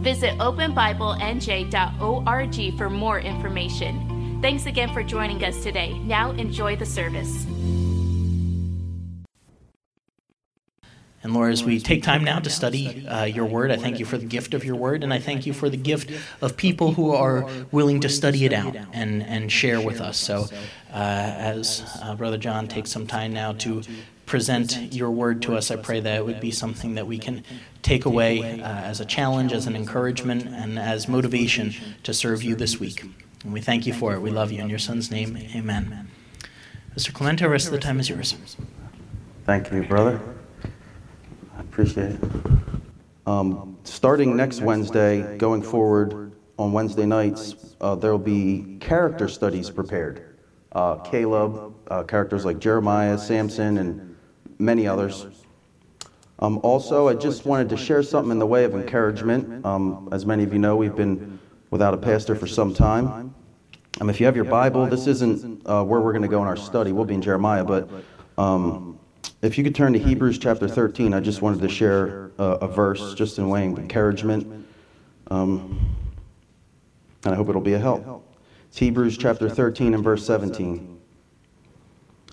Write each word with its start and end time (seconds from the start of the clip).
Visit 0.00 0.38
openbiblenj.org 0.38 2.78
for 2.78 2.90
more 2.90 3.20
information. 3.20 4.38
Thanks 4.40 4.66
again 4.66 4.94
for 4.94 5.02
joining 5.02 5.44
us 5.44 5.62
today. 5.62 5.98
Now 5.98 6.30
enjoy 6.30 6.76
the 6.76 6.86
service. 6.86 7.44
And 11.22 11.34
Lord, 11.34 11.52
as 11.52 11.62
we 11.62 11.80
take 11.80 12.02
time 12.02 12.24
now 12.24 12.38
to 12.38 12.48
study 12.48 13.06
uh, 13.06 13.24
your 13.24 13.44
word, 13.44 13.70
I 13.70 13.76
thank 13.76 13.98
you 13.98 14.06
for 14.06 14.16
the 14.16 14.24
gift 14.24 14.54
of 14.54 14.64
your 14.64 14.76
word, 14.76 15.04
and 15.04 15.12
I 15.12 15.18
thank 15.18 15.44
you 15.44 15.52
for 15.52 15.68
the 15.68 15.76
gift 15.76 16.10
of 16.40 16.56
people 16.56 16.92
who 16.94 17.12
are 17.12 17.46
willing 17.70 18.00
to 18.00 18.08
study 18.08 18.46
it 18.46 18.54
out 18.54 18.74
and, 18.94 19.22
and 19.22 19.52
share 19.52 19.82
with 19.82 20.00
us. 20.00 20.16
So, 20.16 20.46
uh, 20.90 20.94
as 20.94 22.00
uh, 22.02 22.14
Brother 22.14 22.38
John 22.38 22.68
takes 22.68 22.90
some 22.90 23.06
time 23.06 23.34
now 23.34 23.52
to 23.52 23.82
present 24.24 24.94
your 24.94 25.10
word 25.10 25.42
to 25.42 25.56
us, 25.56 25.70
I 25.70 25.76
pray 25.76 26.00
that 26.00 26.16
it 26.16 26.24
would 26.24 26.40
be 26.40 26.50
something 26.50 26.94
that 26.94 27.06
we 27.06 27.18
can 27.18 27.44
take 27.82 28.06
away 28.06 28.62
uh, 28.62 28.66
as 28.66 29.00
a 29.00 29.04
challenge, 29.04 29.52
as 29.52 29.66
an 29.66 29.76
encouragement, 29.76 30.46
and 30.46 30.78
as 30.78 31.06
motivation 31.06 31.74
to 32.02 32.14
serve 32.14 32.42
you 32.42 32.54
this 32.54 32.80
week. 32.80 33.02
And 33.44 33.52
we 33.52 33.60
thank 33.60 33.86
you 33.86 33.92
for 33.92 34.14
it. 34.14 34.20
We 34.20 34.30
love 34.30 34.52
you. 34.52 34.62
In 34.62 34.70
your 34.70 34.78
son's 34.78 35.10
name, 35.10 35.36
amen. 35.54 36.08
Mr. 36.96 37.12
Clemento, 37.12 37.40
the 37.40 37.50
rest 37.50 37.66
of 37.66 37.72
the 37.72 37.78
time 37.78 38.00
is 38.00 38.08
yours. 38.08 38.36
Thank 39.44 39.70
you, 39.70 39.82
brother. 39.82 40.20
Appreciate 41.80 42.10
it. 42.10 42.20
Um, 43.26 43.78
starting 43.84 44.36
next 44.36 44.60
Wednesday, 44.60 45.38
going 45.38 45.62
forward 45.62 46.32
on 46.58 46.72
Wednesday 46.72 47.06
nights, 47.06 47.54
uh, 47.80 47.94
there 47.94 48.10
will 48.10 48.18
be 48.18 48.76
character 48.80 49.28
studies 49.28 49.70
prepared. 49.70 50.36
Uh, 50.72 50.96
Caleb, 50.96 51.74
uh, 51.88 52.02
characters 52.02 52.44
like 52.44 52.58
Jeremiah, 52.58 53.16
Samson, 53.16 53.78
and 53.78 54.14
many 54.58 54.86
others. 54.86 55.26
Um, 56.40 56.58
also, 56.62 57.08
I 57.08 57.14
just 57.14 57.46
wanted 57.46 57.70
to 57.70 57.78
share 57.78 58.02
something 58.02 58.32
in 58.32 58.38
the 58.38 58.46
way 58.46 58.64
of 58.64 58.74
encouragement. 58.74 59.64
Um, 59.64 60.10
as 60.12 60.26
many 60.26 60.42
of 60.42 60.52
you 60.52 60.58
know, 60.58 60.76
we've 60.76 60.94
been 60.94 61.38
without 61.70 61.94
a 61.94 61.98
pastor 61.98 62.34
for 62.34 62.46
some 62.46 62.74
time. 62.74 63.34
Um, 64.02 64.10
if 64.10 64.20
you 64.20 64.26
have 64.26 64.36
your 64.36 64.44
Bible, 64.44 64.86
this 64.86 65.06
isn't 65.06 65.62
uh, 65.64 65.82
where 65.82 66.02
we're 66.02 66.12
going 66.12 66.20
to 66.20 66.28
go 66.28 66.42
in 66.42 66.46
our 66.46 66.58
study. 66.58 66.92
We'll 66.92 67.06
be 67.06 67.14
in 67.14 67.22
Jeremiah, 67.22 67.64
but 67.64 67.88
um, 68.36 68.89
if 69.42 69.56
you 69.56 69.64
could 69.64 69.74
turn 69.74 69.94
to 69.94 69.98
Hebrews 69.98 70.38
chapter 70.38 70.68
13, 70.68 71.14
I 71.14 71.20
just 71.20 71.40
wanted 71.40 71.60
to 71.62 71.68
share 71.68 72.30
uh, 72.38 72.58
a 72.60 72.68
verse 72.68 73.14
just 73.14 73.38
in 73.38 73.48
way 73.48 73.66
of 73.66 73.78
encouragement. 73.78 74.66
Um, 75.30 75.96
and 77.24 77.32
I 77.32 77.36
hope 77.36 77.48
it'll 77.48 77.60
be 77.62 77.72
a 77.72 77.78
help. 77.78 78.26
It's 78.68 78.78
Hebrews 78.78 79.16
chapter 79.16 79.48
13 79.48 79.94
and 79.94 80.04
verse 80.04 80.26
17. 80.26 80.98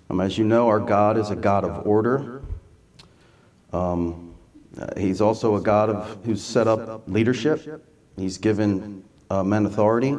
Um, 0.10 0.22
as 0.22 0.38
you 0.38 0.44
know, 0.44 0.68
our 0.68 0.80
God 0.80 1.18
is 1.18 1.30
a 1.30 1.36
God 1.36 1.64
of 1.64 1.88
order. 1.88 2.42
Um, 3.72 4.36
he's 4.98 5.22
also 5.22 5.56
a 5.56 5.62
God 5.62 5.90
of, 5.90 6.26
who's 6.26 6.44
set 6.44 6.68
up 6.68 7.08
leadership. 7.08 7.86
He's 8.18 8.38
given 8.38 9.04
uh, 9.30 9.44
men 9.44 9.66
authority. 9.66 10.10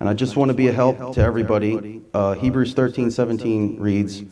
And 0.00 0.08
I 0.08 0.14
just 0.14 0.36
want 0.36 0.48
to 0.48 0.54
be 0.54 0.68
a 0.68 0.72
help 0.72 1.14
to 1.14 1.20
everybody. 1.20 2.00
Uh, 2.14 2.34
Hebrews 2.34 2.72
13 2.74 3.10
17 3.10 3.78
reads, 3.78 4.24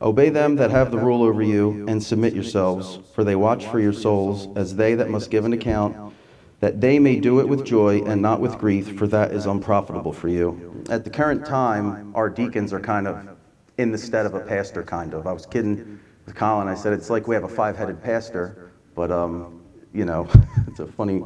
Obey 0.00 0.28
them 0.28 0.56
that 0.56 0.70
have 0.70 0.92
the 0.92 0.98
rule 0.98 1.24
over 1.24 1.42
you, 1.42 1.84
and 1.88 2.00
submit 2.02 2.32
yourselves, 2.32 3.00
for 3.14 3.24
they 3.24 3.34
watch 3.34 3.66
for 3.66 3.80
your 3.80 3.92
souls, 3.92 4.46
as 4.56 4.76
they 4.76 4.94
that 4.94 5.10
must 5.10 5.28
give 5.28 5.44
an 5.44 5.52
account, 5.52 6.14
that 6.60 6.80
they 6.80 7.00
may 7.00 7.18
do 7.18 7.40
it 7.40 7.48
with 7.48 7.64
joy 7.64 8.02
and 8.04 8.22
not 8.22 8.40
with 8.40 8.58
grief, 8.58 8.96
for 8.96 9.08
that 9.08 9.32
is 9.32 9.46
unprofitable 9.46 10.12
for 10.12 10.28
you. 10.28 10.84
At 10.88 11.02
the 11.02 11.10
current 11.10 11.44
time, 11.44 12.12
our 12.14 12.30
deacons 12.30 12.72
are 12.72 12.80
kind 12.80 13.08
of 13.08 13.28
in 13.76 13.90
the 13.90 13.98
stead 13.98 14.24
of 14.24 14.34
a 14.34 14.40
pastor, 14.40 14.84
kind 14.84 15.14
of. 15.14 15.26
I 15.26 15.32
was 15.32 15.46
kidding 15.46 15.98
with 16.26 16.34
Colin. 16.36 16.68
I 16.68 16.74
said 16.74 16.92
it's 16.92 17.10
like 17.10 17.26
we 17.26 17.34
have 17.34 17.44
a 17.44 17.48
five-headed 17.48 18.02
pastor, 18.02 18.70
but 18.94 19.10
um, 19.10 19.62
you 19.92 20.04
know, 20.04 20.28
it's 20.68 20.78
a 20.78 20.86
funny, 20.86 21.24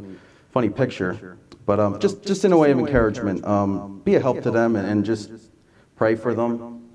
funny 0.51 0.71
picture. 0.71 1.39
But 1.67 1.79
um, 1.79 2.01
just 2.01 2.25
just 2.25 2.45
in 2.45 2.53
a 2.53 2.57
way 2.57 2.71
of 2.71 2.79
encouragement, 2.79 3.45
um, 3.45 4.01
be 4.01 4.15
a 4.15 4.21
help 4.21 4.43
to 4.43 4.51
them 4.51 4.77
and, 4.77 4.87
and 4.87 5.05
just 5.05 5.31
pray 5.97 6.15
for 6.15 6.35
them. 6.35 6.89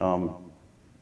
Um, 0.00 0.43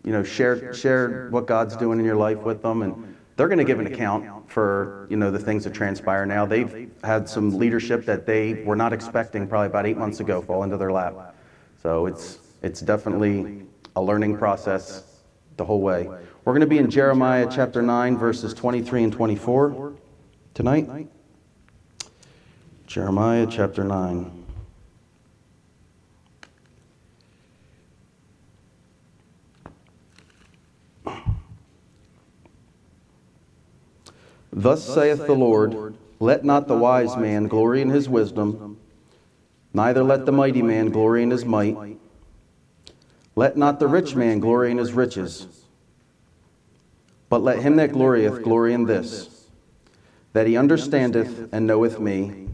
you 0.04 0.12
know, 0.12 0.22
share 0.22 0.74
share 0.74 1.28
what 1.30 1.46
God's 1.46 1.76
doing 1.76 1.98
in 1.98 2.04
your 2.04 2.16
life 2.16 2.38
with 2.38 2.62
them, 2.62 2.82
and 2.82 3.16
they're 3.36 3.48
going 3.48 3.58
to 3.58 3.64
give 3.64 3.80
an 3.80 3.86
account 3.86 4.50
for 4.50 5.06
you 5.10 5.16
know 5.16 5.30
the 5.30 5.38
things 5.38 5.64
that 5.64 5.74
transpire 5.74 6.26
now. 6.26 6.44
They've 6.44 6.90
had 7.04 7.28
some 7.28 7.58
leadership 7.58 8.04
that 8.06 8.26
they 8.26 8.64
were 8.64 8.76
not 8.76 8.92
expecting 8.92 9.46
probably 9.46 9.68
about 9.68 9.86
eight 9.86 9.96
months 9.96 10.20
ago 10.20 10.42
fall 10.42 10.64
into 10.64 10.76
their 10.76 10.92
lap. 10.92 11.34
So 11.82 12.06
it's 12.06 12.38
it's 12.62 12.80
definitely 12.80 13.62
a 13.96 14.02
learning 14.02 14.38
process 14.38 15.04
the 15.56 15.64
whole 15.64 15.80
way. 15.80 16.08
We're 16.44 16.52
going 16.52 16.60
to 16.60 16.66
be 16.66 16.78
in 16.78 16.90
Jeremiah 16.90 17.46
chapter 17.50 17.82
9, 17.82 18.18
verses 18.18 18.52
23 18.54 19.04
and 19.04 19.12
24 19.12 19.92
tonight. 20.54 20.88
Jeremiah 22.86 23.46
chapter 23.48 23.84
9. 23.84 24.41
Thus 34.52 34.84
saith 34.84 35.26
the 35.26 35.34
Lord 35.34 35.94
Let 36.20 36.44
not 36.44 36.68
the 36.68 36.76
wise 36.76 37.16
man 37.16 37.48
glory 37.48 37.80
in 37.80 37.88
his 37.88 38.08
wisdom, 38.08 38.78
neither 39.72 40.02
let 40.02 40.26
the 40.26 40.32
mighty 40.32 40.62
man 40.62 40.90
glory 40.90 41.22
in 41.22 41.30
his 41.30 41.44
might. 41.44 41.96
let 43.34 43.56
not 43.56 43.80
the 43.80 43.86
rich 43.86 44.14
man 44.14 44.38
glory 44.40 44.70
in 44.70 44.76
his 44.76 44.92
riches, 44.92 45.46
but 47.30 47.42
let 47.42 47.60
him 47.60 47.76
that 47.76 47.92
glorieth 47.92 48.42
glory 48.42 48.74
in 48.74 48.84
this, 48.84 49.46
that 50.34 50.46
he 50.46 50.56
understandeth 50.56 51.48
and 51.52 51.66
knoweth 51.66 51.98
me, 51.98 52.48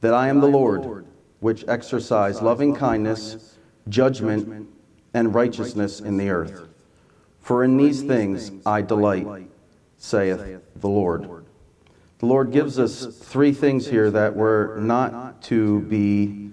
that 0.00 0.14
I 0.14 0.28
am 0.28 0.40
the 0.40 0.48
Lord, 0.48 1.04
which 1.40 1.66
exercise 1.68 2.40
loving 2.40 2.74
kindness, 2.74 3.56
judgment, 3.90 4.68
and 5.12 5.34
righteousness 5.34 6.00
in 6.00 6.16
the 6.16 6.30
earth. 6.30 6.66
For 7.42 7.62
in 7.62 7.76
these 7.76 8.02
things 8.02 8.52
I 8.64 8.80
delight, 8.80 9.49
saith 10.00 10.60
the 10.76 10.88
Lord. 10.88 11.44
The 12.18 12.26
Lord 12.26 12.50
gives 12.52 12.78
us 12.78 13.06
three 13.06 13.52
things 13.52 13.86
here 13.86 14.10
that 14.10 14.34
we're 14.34 14.78
not 14.80 15.42
to 15.42 15.80
be 15.82 16.50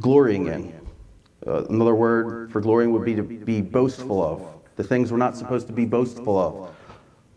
glorying 0.00 0.46
in. 0.46 0.80
Uh, 1.46 1.64
another 1.64 1.94
word 1.94 2.50
for 2.50 2.60
glorying 2.60 2.92
would 2.92 3.04
be 3.04 3.14
to 3.14 3.22
be 3.22 3.60
boastful 3.60 4.22
of. 4.22 4.42
The 4.76 4.84
things 4.84 5.10
we're 5.10 5.18
not 5.18 5.36
supposed 5.36 5.66
to 5.66 5.72
be 5.72 5.84
boastful 5.84 6.38
of 6.38 6.74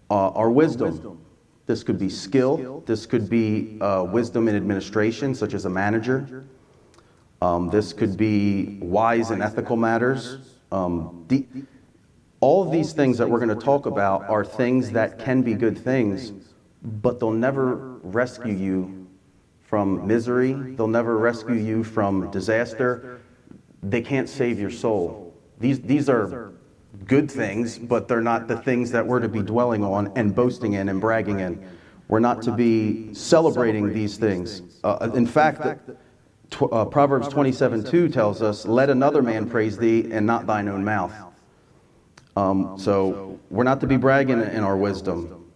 uh, 0.09 0.37
are 0.37 0.49
wisdom. 0.49 1.19
This 1.65 1.83
could 1.83 1.97
be 1.97 2.09
skill. 2.09 2.83
This 2.85 3.05
could 3.05 3.29
be 3.29 3.79
uh, 3.81 4.03
wisdom 4.03 4.47
in 4.47 4.55
administration, 4.55 5.33
such 5.33 5.53
as 5.53 5.65
a 5.65 5.69
manager. 5.69 6.45
Um, 7.41 7.69
this 7.69 7.93
could 7.93 8.15
be 8.15 8.77
wise 8.81 9.31
in 9.31 9.41
ethical 9.41 9.75
matters. 9.75 10.37
Um, 10.71 11.25
all 12.41 12.63
of 12.63 12.71
these 12.71 12.93
things 12.93 13.17
that 13.17 13.29
we're 13.29 13.39
going 13.39 13.57
to 13.57 13.65
talk 13.65 13.85
about 13.85 14.29
are 14.29 14.43
things 14.43 14.91
that 14.91 15.17
can 15.17 15.41
be 15.41 15.53
good 15.53 15.77
things, 15.77 16.33
but 16.81 17.19
they'll 17.19 17.31
never 17.31 17.97
rescue 18.03 18.53
you 18.53 19.07
from 19.61 20.05
misery. 20.05 20.53
They'll 20.53 20.87
never 20.87 21.17
rescue 21.17 21.55
you 21.55 21.83
from 21.83 22.29
disaster 22.31 23.21
they 23.83 24.01
can't 24.01 24.29
save 24.29 24.59
your 24.59 24.69
soul. 24.69 25.33
These, 25.59 25.81
these 25.81 26.09
are 26.09 26.51
good 27.05 27.29
things, 27.29 27.77
but 27.77 28.07
they're 28.07 28.21
not 28.21 28.47
the 28.47 28.57
things 28.57 28.91
that 28.91 29.05
we're 29.05 29.19
to 29.19 29.29
be 29.29 29.41
dwelling 29.41 29.83
on 29.83 30.11
and 30.15 30.35
boasting 30.35 30.73
in 30.73 30.89
and 30.89 31.01
bragging 31.01 31.39
in. 31.39 31.67
We're 32.07 32.19
not 32.19 32.41
to 32.43 32.51
be 32.51 33.13
celebrating 33.13 33.93
these 33.93 34.17
things. 34.17 34.61
Uh, 34.83 35.09
in 35.13 35.25
fact, 35.25 35.79
uh, 36.71 36.85
Proverbs 36.85 37.27
27 37.29 37.83
2 37.85 38.09
tells 38.09 38.41
us, 38.41 38.65
Let 38.65 38.89
another 38.89 39.21
man 39.21 39.49
praise 39.49 39.77
thee 39.77 40.11
and 40.11 40.25
not 40.25 40.45
thine 40.45 40.67
own 40.67 40.83
mouth. 40.83 41.13
Um, 42.35 42.77
so 42.77 43.39
we're 43.49 43.63
not 43.63 43.81
to 43.81 43.87
be 43.87 43.97
bragging 43.97 44.41
in 44.41 44.63
our 44.63 44.77
wisdom. 44.77 45.51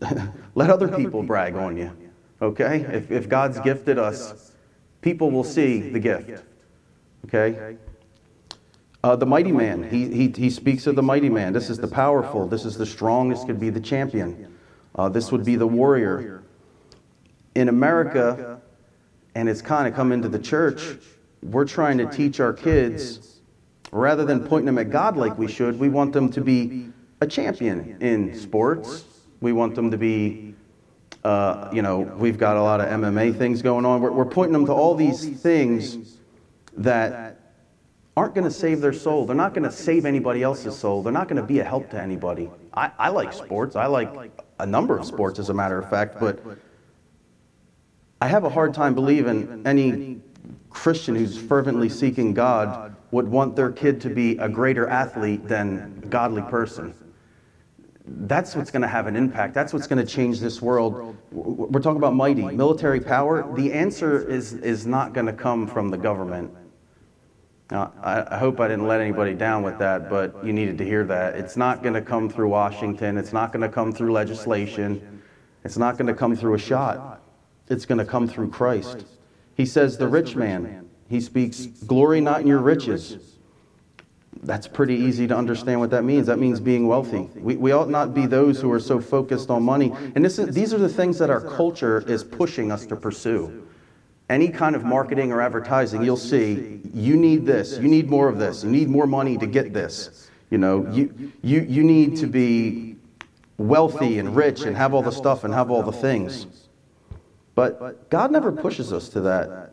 Let 0.54 0.70
other 0.70 0.88
people 0.88 1.22
brag 1.22 1.54
on 1.54 1.76
you. 1.76 1.96
Okay? 2.42 2.80
If, 2.80 3.10
if 3.10 3.28
God's 3.28 3.60
gifted 3.60 3.98
us, 3.98 4.52
people 5.00 5.30
will 5.30 5.44
see 5.44 5.90
the 5.90 6.00
gift. 6.00 6.42
Okay? 7.26 7.76
Uh, 9.04 9.14
the 9.14 9.26
mighty 9.26 9.52
man, 9.52 9.88
he, 9.88 10.08
he, 10.08 10.28
he 10.36 10.50
speaks 10.50 10.86
of 10.86 10.96
the 10.96 11.02
mighty 11.02 11.28
man. 11.28 11.52
This 11.52 11.70
is 11.70 11.78
the 11.78 11.86
powerful. 11.88 12.48
This 12.48 12.64
is 12.64 12.76
the 12.76 12.86
strong. 12.86 13.28
This 13.28 13.44
could 13.44 13.60
be 13.60 13.70
the 13.70 13.80
champion. 13.80 14.52
Uh, 14.96 15.08
this 15.08 15.30
would 15.30 15.44
be 15.44 15.56
the 15.56 15.66
warrior. 15.66 16.42
in 17.54 17.68
America, 17.68 18.60
and 19.34 19.48
it's 19.48 19.62
kind 19.62 19.86
of 19.86 19.94
come 19.94 20.12
into 20.12 20.28
the 20.28 20.38
church, 20.38 20.96
we're 21.42 21.64
trying 21.64 21.98
to 21.98 22.06
teach 22.06 22.40
our 22.40 22.52
kids, 22.52 23.35
rather 23.96 24.24
than 24.24 24.46
pointing 24.46 24.66
them 24.66 24.78
at 24.78 24.90
God 24.90 25.16
like 25.16 25.38
we 25.38 25.48
should, 25.48 25.78
we 25.78 25.88
want 25.88 26.12
them 26.12 26.30
to 26.32 26.40
be 26.40 26.88
a 27.20 27.26
champion 27.26 27.96
in 28.00 28.38
sports. 28.38 29.04
We 29.40 29.52
want 29.52 29.74
them 29.74 29.90
to 29.90 29.96
be, 29.96 30.54
uh, 31.24 31.70
you 31.72 31.82
know, 31.82 32.00
we've 32.00 32.38
got 32.38 32.56
a 32.56 32.62
lot 32.62 32.80
of 32.80 32.88
MMA 32.88 33.36
things 33.36 33.62
going 33.62 33.84
on. 33.84 34.00
We're, 34.00 34.10
we're 34.12 34.24
pointing 34.24 34.52
them 34.52 34.66
to 34.66 34.72
all 34.72 34.94
these 34.94 35.40
things 35.40 36.18
that 36.76 37.40
aren't 38.16 38.34
going 38.34 38.44
to 38.44 38.50
save 38.50 38.80
their 38.80 38.92
soul. 38.92 39.26
They're 39.26 39.36
not 39.36 39.54
going 39.54 39.64
to 39.64 39.72
save 39.72 40.06
anybody 40.06 40.42
else's 40.42 40.76
soul. 40.76 41.02
They're 41.02 41.12
not 41.12 41.28
going 41.28 41.40
to 41.40 41.46
be 41.46 41.60
a 41.60 41.64
help 41.64 41.90
to 41.90 42.00
anybody. 42.00 42.50
I, 42.74 42.90
I 42.98 43.08
like 43.10 43.32
sports. 43.32 43.76
I 43.76 43.86
like 43.86 44.32
a 44.58 44.66
number 44.66 44.98
of 44.98 45.06
sports, 45.06 45.38
as 45.38 45.50
a 45.50 45.54
matter 45.54 45.78
of 45.78 45.88
fact, 45.90 46.18
but 46.18 46.40
I 48.20 48.28
have 48.28 48.44
a 48.44 48.50
hard 48.50 48.72
time 48.72 48.94
believing 48.94 49.62
any 49.66 50.20
Christian 50.70 51.14
who's 51.14 51.36
fervently 51.36 51.90
seeking 51.90 52.32
God 52.32 52.95
would 53.10 53.28
want 53.28 53.56
their 53.56 53.70
kid 53.70 54.00
to 54.02 54.10
be 54.10 54.36
a 54.38 54.48
greater 54.48 54.86
athlete 54.88 55.46
than 55.46 56.02
a 56.02 56.06
godly 56.06 56.42
person. 56.42 56.94
That's 58.08 58.54
what's 58.54 58.70
going 58.70 58.82
to 58.82 58.88
have 58.88 59.06
an 59.06 59.16
impact. 59.16 59.54
That's 59.54 59.72
what's 59.72 59.86
going 59.86 60.04
to 60.04 60.10
change 60.10 60.38
this 60.38 60.62
world. 60.62 61.16
We're 61.32 61.80
talking 61.80 61.98
about 61.98 62.14
mighty 62.14 62.42
military 62.42 63.00
power. 63.00 63.52
The 63.56 63.72
answer 63.72 64.28
is, 64.28 64.52
is 64.54 64.86
not 64.86 65.12
going 65.12 65.26
to 65.26 65.32
come 65.32 65.66
from 65.66 65.90
the 65.90 65.98
government. 65.98 66.52
Now, 67.70 67.92
I, 68.00 68.36
I 68.36 68.38
hope 68.38 68.60
I 68.60 68.68
didn't 68.68 68.86
let 68.86 69.00
anybody 69.00 69.34
down 69.34 69.64
with 69.64 69.78
that, 69.78 70.08
but 70.08 70.44
you 70.44 70.52
needed 70.52 70.78
to 70.78 70.84
hear 70.84 71.04
that. 71.04 71.34
It's 71.34 71.56
not 71.56 71.82
going 71.82 71.94
to 71.94 72.00
come 72.00 72.28
through 72.28 72.48
Washington. 72.48 73.18
It's 73.18 73.32
not 73.32 73.52
going 73.52 73.62
to 73.62 73.68
come 73.68 73.92
through 73.92 74.12
legislation. 74.12 75.22
It's 75.64 75.76
not 75.76 75.98
going 75.98 76.06
to 76.06 76.14
come 76.14 76.36
through 76.36 76.54
a 76.54 76.58
shot. 76.58 77.20
It's 77.68 77.84
going 77.84 77.98
to 77.98 78.04
come 78.04 78.28
through 78.28 78.50
Christ. 78.50 79.04
He 79.56 79.66
says, 79.66 79.98
The 79.98 80.06
rich 80.06 80.36
man, 80.36 80.85
he 81.08 81.20
speaks, 81.20 81.66
glory 81.66 82.20
not 82.20 82.40
in 82.40 82.46
your 82.46 82.58
riches. 82.58 83.18
That's 84.42 84.68
pretty 84.68 84.94
easy 84.94 85.26
to 85.26 85.36
understand 85.36 85.80
what 85.80 85.90
that 85.90 86.04
means. 86.04 86.26
That 86.26 86.38
means 86.38 86.60
being 86.60 86.86
wealthy. 86.86 87.28
We, 87.34 87.56
we 87.56 87.72
ought 87.72 87.88
not 87.88 88.14
be 88.14 88.26
those 88.26 88.60
who 88.60 88.70
are 88.70 88.80
so 88.80 89.00
focused 89.00 89.50
on 89.50 89.62
money. 89.62 89.92
And 90.14 90.24
this 90.24 90.38
is, 90.38 90.54
these 90.54 90.74
are 90.74 90.78
the 90.78 90.88
things 90.88 91.18
that 91.18 91.30
our 91.30 91.40
culture 91.40 92.04
is 92.06 92.22
pushing 92.22 92.70
us 92.70 92.86
to 92.86 92.96
pursue. 92.96 93.66
Any 94.28 94.48
kind 94.48 94.76
of 94.76 94.84
marketing 94.84 95.32
or 95.32 95.40
advertising, 95.40 96.02
you'll 96.02 96.16
see, 96.16 96.80
you 96.92 97.16
need 97.16 97.46
this, 97.46 97.78
you 97.78 97.88
need 97.88 98.10
more 98.10 98.28
of 98.28 98.38
this, 98.38 98.64
you 98.64 98.70
need 98.70 98.88
more 98.88 99.06
money 99.06 99.38
to 99.38 99.46
get 99.46 99.72
this. 99.72 100.30
You 100.50 100.58
know, 100.58 100.88
you, 100.90 101.32
you, 101.42 101.62
you 101.62 101.82
need 101.82 102.16
to 102.18 102.26
be 102.26 102.96
wealthy 103.58 104.18
and 104.18 104.34
rich 104.36 104.62
and 104.62 104.76
have 104.76 104.94
all 104.94 105.02
the 105.02 105.12
stuff 105.12 105.44
and 105.44 105.54
have 105.54 105.70
all 105.70 105.82
the 105.82 105.92
things. 105.92 106.46
But 107.54 108.10
God 108.10 108.30
never 108.30 108.52
pushes 108.52 108.92
us 108.92 109.08
to 109.10 109.20
that. 109.22 109.72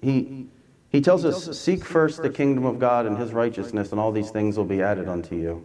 He, 0.00 0.46
he 0.90 1.00
tells 1.00 1.24
us, 1.24 1.58
Seek 1.58 1.84
first 1.84 2.22
the 2.22 2.30
kingdom 2.30 2.64
of 2.64 2.78
God 2.78 3.06
and 3.06 3.18
his 3.18 3.32
righteousness, 3.32 3.90
and 3.90 4.00
all 4.00 4.12
these 4.12 4.30
things 4.30 4.56
will 4.56 4.64
be 4.64 4.82
added 4.82 5.08
unto 5.08 5.36
you. 5.36 5.64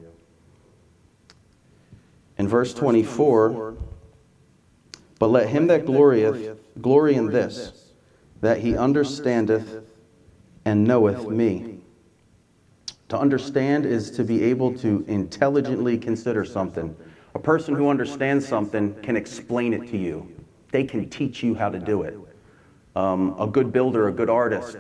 In 2.38 2.48
verse 2.48 2.74
24, 2.74 3.76
but 5.20 5.28
let 5.28 5.48
him 5.48 5.68
that 5.68 5.86
glorieth 5.86 6.58
glory 6.82 7.16
in 7.16 7.28
this, 7.28 7.92
that 8.42 8.60
he 8.60 8.76
understandeth 8.76 9.84
and 10.66 10.84
knoweth 10.84 11.28
me. 11.30 11.80
To 13.10 13.18
understand 13.18 13.86
is 13.86 14.12
to 14.12 14.24
be 14.24 14.44
able 14.44 14.76
to 14.80 15.06
intelligently 15.08 15.98
consider 15.98 16.44
something. 16.44 16.96
A 17.36 17.40
person 17.40 17.76
who 17.76 17.90
understands 17.90 18.48
something 18.48 18.96
can 19.02 19.16
explain 19.16 19.74
it 19.74 19.88
to 19.92 19.98
you. 19.98 20.30
They 20.72 20.84
can 20.84 21.10
teach 21.10 21.44
you 21.44 21.56
how 21.56 21.70
to 21.70 21.80
do 21.80 22.02
it. 22.02 22.18
Um, 22.96 23.36
a 23.40 23.48
good 23.48 23.72
builder, 23.72 24.08
a 24.08 24.12
good 24.12 24.30
artist, 24.30 24.78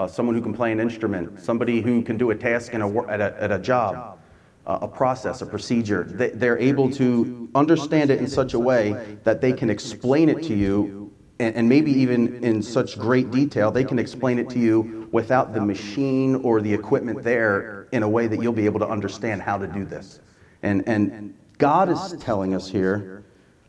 uh, 0.00 0.06
someone 0.06 0.34
who 0.34 0.40
can 0.40 0.54
play 0.54 0.72
an 0.72 0.80
instrument, 0.80 1.38
somebody 1.38 1.82
who 1.82 2.00
can 2.00 2.16
do 2.16 2.30
a 2.30 2.34
task 2.34 2.72
in 2.72 2.80
a, 2.80 3.08
at, 3.08 3.20
a, 3.20 3.42
at 3.42 3.52
a 3.52 3.58
job, 3.58 4.18
uh, 4.66 4.78
a 4.80 4.88
process, 4.88 5.42
a 5.42 5.46
procedure. 5.46 6.04
They, 6.04 6.30
they're 6.30 6.58
able 6.58 6.90
to 6.92 7.50
understand 7.54 8.10
it 8.10 8.18
in 8.18 8.26
such 8.26 8.54
a 8.54 8.58
way 8.58 9.18
that 9.24 9.42
they 9.42 9.52
can 9.52 9.68
explain 9.68 10.30
it 10.30 10.42
to 10.44 10.54
you, 10.54 11.12
and, 11.38 11.54
and 11.54 11.68
maybe 11.68 11.92
even 11.92 12.42
in 12.42 12.62
such 12.62 12.98
great 12.98 13.30
detail, 13.30 13.70
they 13.70 13.84
can 13.84 13.98
explain 13.98 14.38
it 14.38 14.48
to 14.50 14.58
you 14.58 15.06
without 15.12 15.52
the 15.52 15.60
machine 15.60 16.36
or 16.36 16.62
the 16.62 16.72
equipment 16.72 17.22
there 17.22 17.86
in 17.92 18.02
a 18.02 18.08
way 18.08 18.26
that 18.26 18.40
you'll 18.40 18.54
be 18.54 18.64
able 18.64 18.80
to 18.80 18.88
understand 18.88 19.42
how 19.42 19.58
to 19.58 19.66
do 19.66 19.84
this. 19.84 20.20
And, 20.62 20.88
and 20.88 21.34
God 21.58 21.90
is 21.90 22.16
telling 22.20 22.54
us 22.54 22.70
here 22.70 23.22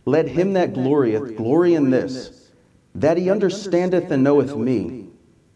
let 0.05 0.27
him 0.27 0.53
that 0.53 0.73
glorieth 0.73 1.35
glory 1.35 1.75
in 1.75 1.89
this, 1.89 2.51
that 2.95 3.17
he 3.17 3.29
understandeth 3.29 4.09
and 4.11 4.23
knoweth 4.23 4.55
me, 4.55 5.10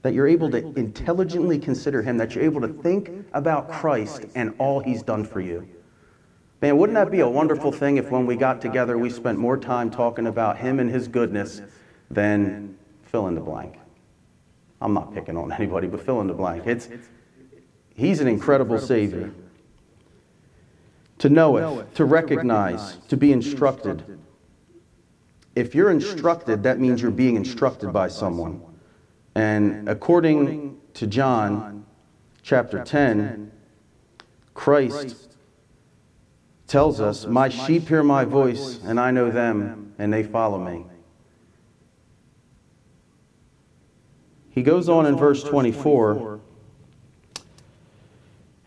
that 0.05 0.13
you're 0.13 0.27
able 0.27 0.51
to 0.51 0.57
intelligently 0.75 1.57
consider 1.57 1.99
him, 1.99 2.15
that 2.15 2.35
you're 2.35 2.43
able 2.43 2.61
to 2.61 2.67
think 2.67 3.09
about 3.33 3.71
Christ 3.71 4.27
and 4.35 4.53
all 4.59 4.79
he's 4.79 5.01
done 5.01 5.25
for 5.25 5.41
you. 5.41 5.67
Man, 6.61 6.77
wouldn't 6.77 6.93
that 6.93 7.09
be 7.09 7.21
a 7.21 7.27
wonderful 7.27 7.71
thing 7.71 7.97
if 7.97 8.11
when 8.11 8.27
we 8.27 8.35
got 8.35 8.61
together 8.61 8.99
we 8.99 9.09
spent 9.09 9.39
more 9.39 9.57
time 9.57 9.89
talking 9.89 10.27
about 10.27 10.57
him 10.57 10.79
and 10.79 10.91
his 10.91 11.07
goodness 11.07 11.63
than 12.11 12.77
fill 13.01 13.25
in 13.29 13.33
the 13.33 13.41
blank? 13.41 13.79
I'm 14.79 14.93
not 14.93 15.11
picking 15.11 15.37
on 15.37 15.51
anybody, 15.51 15.87
but 15.87 16.05
fill 16.05 16.21
in 16.21 16.27
the 16.27 16.35
blank. 16.35 16.67
It's, 16.67 16.87
he's 17.95 18.19
an 18.19 18.27
incredible 18.27 18.77
Savior. 18.77 19.33
To 21.17 21.29
know 21.29 21.57
it, 21.57 21.95
to 21.95 22.05
recognize, 22.05 22.97
to 23.07 23.17
be 23.17 23.31
instructed 23.31 24.19
if 25.55 25.73
you're 25.73 25.89
instructed, 25.89 26.63
that 26.63 26.79
means 26.79 27.01
you're 27.01 27.11
being 27.11 27.37
instructed 27.37 27.93
by 27.93 28.09
someone. 28.09 28.61
And 29.35 29.89
according 29.89 30.79
to 30.95 31.07
John 31.07 31.85
chapter 32.41 32.83
10, 32.83 33.51
Christ 34.53 35.35
tells 36.67 37.01
us, 37.01 37.25
My 37.25 37.49
sheep 37.49 37.87
hear 37.87 38.01
my 38.01 38.23
voice, 38.23 38.79
and 38.83 38.99
I 38.99 39.11
know 39.11 39.29
them, 39.29 39.93
and 39.99 40.11
they 40.11 40.23
follow 40.23 40.57
me. 40.57 40.85
He 44.49 44.63
goes 44.63 44.87
on 44.87 45.05
in 45.05 45.17
verse 45.17 45.43
24 45.43 46.39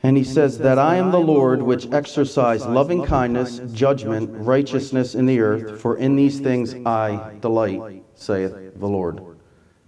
and 0.02 0.16
he 0.16 0.24
says, 0.24 0.58
That 0.58 0.78
I 0.78 0.96
am 0.96 1.10
the 1.10 1.18
Lord 1.18 1.62
which 1.62 1.90
exercise 1.90 2.64
loving 2.66 3.04
kindness, 3.04 3.60
judgment, 3.72 4.30
righteousness 4.32 5.14
in 5.14 5.24
the 5.24 5.40
earth, 5.40 5.80
for 5.80 5.96
in 5.96 6.14
these 6.14 6.40
things 6.40 6.74
I 6.86 7.36
delight, 7.40 8.04
saith 8.14 8.52
the 8.78 8.86
Lord. 8.86 9.27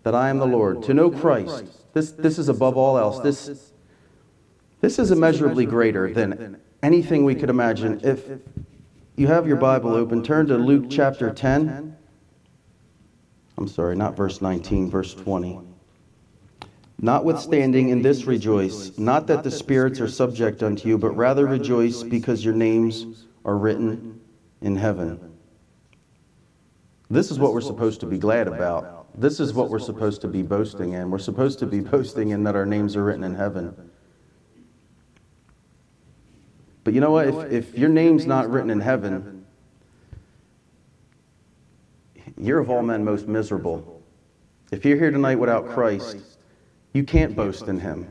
That 0.02 0.14
I 0.14 0.30
am 0.30 0.38
the 0.38 0.46
Lord. 0.46 0.82
To 0.84 0.94
know 0.94 1.10
Christ, 1.10 1.64
this, 1.92 2.12
this 2.12 2.38
is 2.38 2.48
above 2.48 2.76
all 2.76 2.96
else. 2.96 3.20
This, 3.20 3.72
this 4.80 4.98
is 4.98 5.10
immeasurably 5.10 5.66
greater 5.66 6.12
than 6.12 6.58
anything 6.82 7.24
we 7.24 7.34
could 7.34 7.50
imagine. 7.50 8.00
If 8.02 8.26
you 9.16 9.26
have 9.26 9.46
your 9.46 9.56
Bible 9.56 9.94
open, 9.94 10.22
turn 10.22 10.46
to 10.46 10.56
Luke 10.56 10.86
chapter 10.88 11.30
10. 11.30 11.96
I'm 13.58 13.68
sorry, 13.68 13.94
not 13.94 14.16
verse 14.16 14.40
19, 14.40 14.90
verse 14.90 15.14
20. 15.14 15.60
Notwithstanding, 17.02 17.88
in 17.88 18.02
this 18.02 18.24
rejoice, 18.24 18.96
not 18.98 19.26
that 19.26 19.42
the 19.42 19.50
spirits 19.50 20.00
are 20.00 20.08
subject 20.08 20.62
unto 20.62 20.88
you, 20.88 20.98
but 20.98 21.10
rather 21.10 21.46
rejoice 21.46 22.02
because 22.02 22.44
your 22.44 22.54
names 22.54 23.26
are 23.44 23.56
written 23.56 24.20
in 24.60 24.76
heaven. 24.76 25.18
This 27.08 27.30
is 27.30 27.38
what 27.38 27.52
we're 27.52 27.60
supposed 27.60 28.00
to 28.00 28.06
be 28.06 28.18
glad 28.18 28.48
about. 28.48 28.99
This 29.14 29.40
is 29.40 29.52
what 29.52 29.70
we're 29.70 29.78
supposed 29.78 30.20
to 30.22 30.28
be 30.28 30.42
boasting 30.42 30.92
in. 30.92 31.10
We're 31.10 31.18
supposed 31.18 31.58
to 31.60 31.66
be 31.66 31.80
boasting 31.80 32.30
in 32.30 32.44
that 32.44 32.56
our 32.56 32.66
names 32.66 32.96
are 32.96 33.04
written 33.04 33.24
in 33.24 33.34
heaven. 33.34 33.90
But 36.84 36.94
you 36.94 37.00
know 37.00 37.10
what? 37.10 37.28
If, 37.28 37.52
if 37.52 37.78
your 37.78 37.88
name's 37.88 38.26
not 38.26 38.50
written 38.50 38.70
in 38.70 38.80
heaven, 38.80 39.44
you're 42.38 42.58
of 42.58 42.70
all 42.70 42.82
men 42.82 43.04
most 43.04 43.28
miserable. 43.28 44.02
If 44.72 44.84
you're 44.84 44.96
here 44.96 45.10
tonight 45.10 45.38
without 45.38 45.68
Christ, 45.68 46.18
you 46.92 47.04
can't 47.04 47.36
boast 47.36 47.68
in 47.68 47.78
him. 47.78 48.08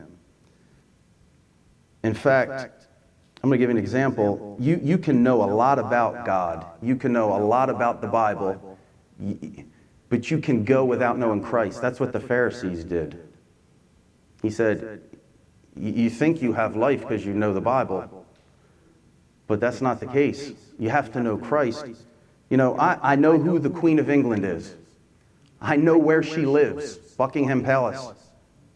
In 2.04 2.14
fact, 2.14 2.86
I'm 3.42 3.48
going 3.48 3.58
to 3.58 3.62
give 3.62 3.70
you 3.70 3.76
an 3.76 3.82
example. 3.82 4.56
You, 4.60 4.78
you 4.82 4.98
can 4.98 5.22
know 5.22 5.42
a 5.42 5.50
lot 5.50 5.78
about 5.78 6.24
God, 6.24 6.66
you 6.82 6.96
can 6.96 7.12
know 7.12 7.36
a 7.36 7.42
lot 7.42 7.70
about 7.70 8.00
the 8.00 8.06
Bible, 8.06 8.78
but 10.10 10.30
you 10.30 10.38
can 10.38 10.64
go 10.64 10.84
without 10.84 11.18
knowing 11.18 11.42
Christ. 11.42 11.80
That's 11.80 11.98
what 11.98 12.12
the 12.12 12.20
Pharisees 12.20 12.84
did. 12.84 13.18
He 14.42 14.50
said, 14.50 15.00
You 15.76 16.10
think 16.10 16.42
you 16.42 16.52
have 16.52 16.76
life 16.76 17.00
because 17.00 17.24
you 17.24 17.32
know 17.32 17.54
the 17.54 17.60
Bible, 17.60 18.26
but 19.46 19.60
that's 19.60 19.80
not 19.80 20.00
the 20.00 20.06
case. 20.06 20.52
You 20.78 20.90
have 20.90 21.12
to 21.12 21.22
know 21.22 21.38
Christ. 21.38 21.86
You 22.50 22.56
know, 22.56 22.76
I, 22.76 23.12
I 23.12 23.16
know 23.16 23.38
who 23.38 23.58
the 23.58 23.70
Queen 23.70 23.98
of 24.00 24.10
England 24.10 24.44
is, 24.44 24.74
I 25.60 25.76
know 25.76 25.96
where 25.96 26.22
she 26.22 26.44
lives, 26.44 26.96
Buckingham 27.16 27.62
Palace. 27.62 28.12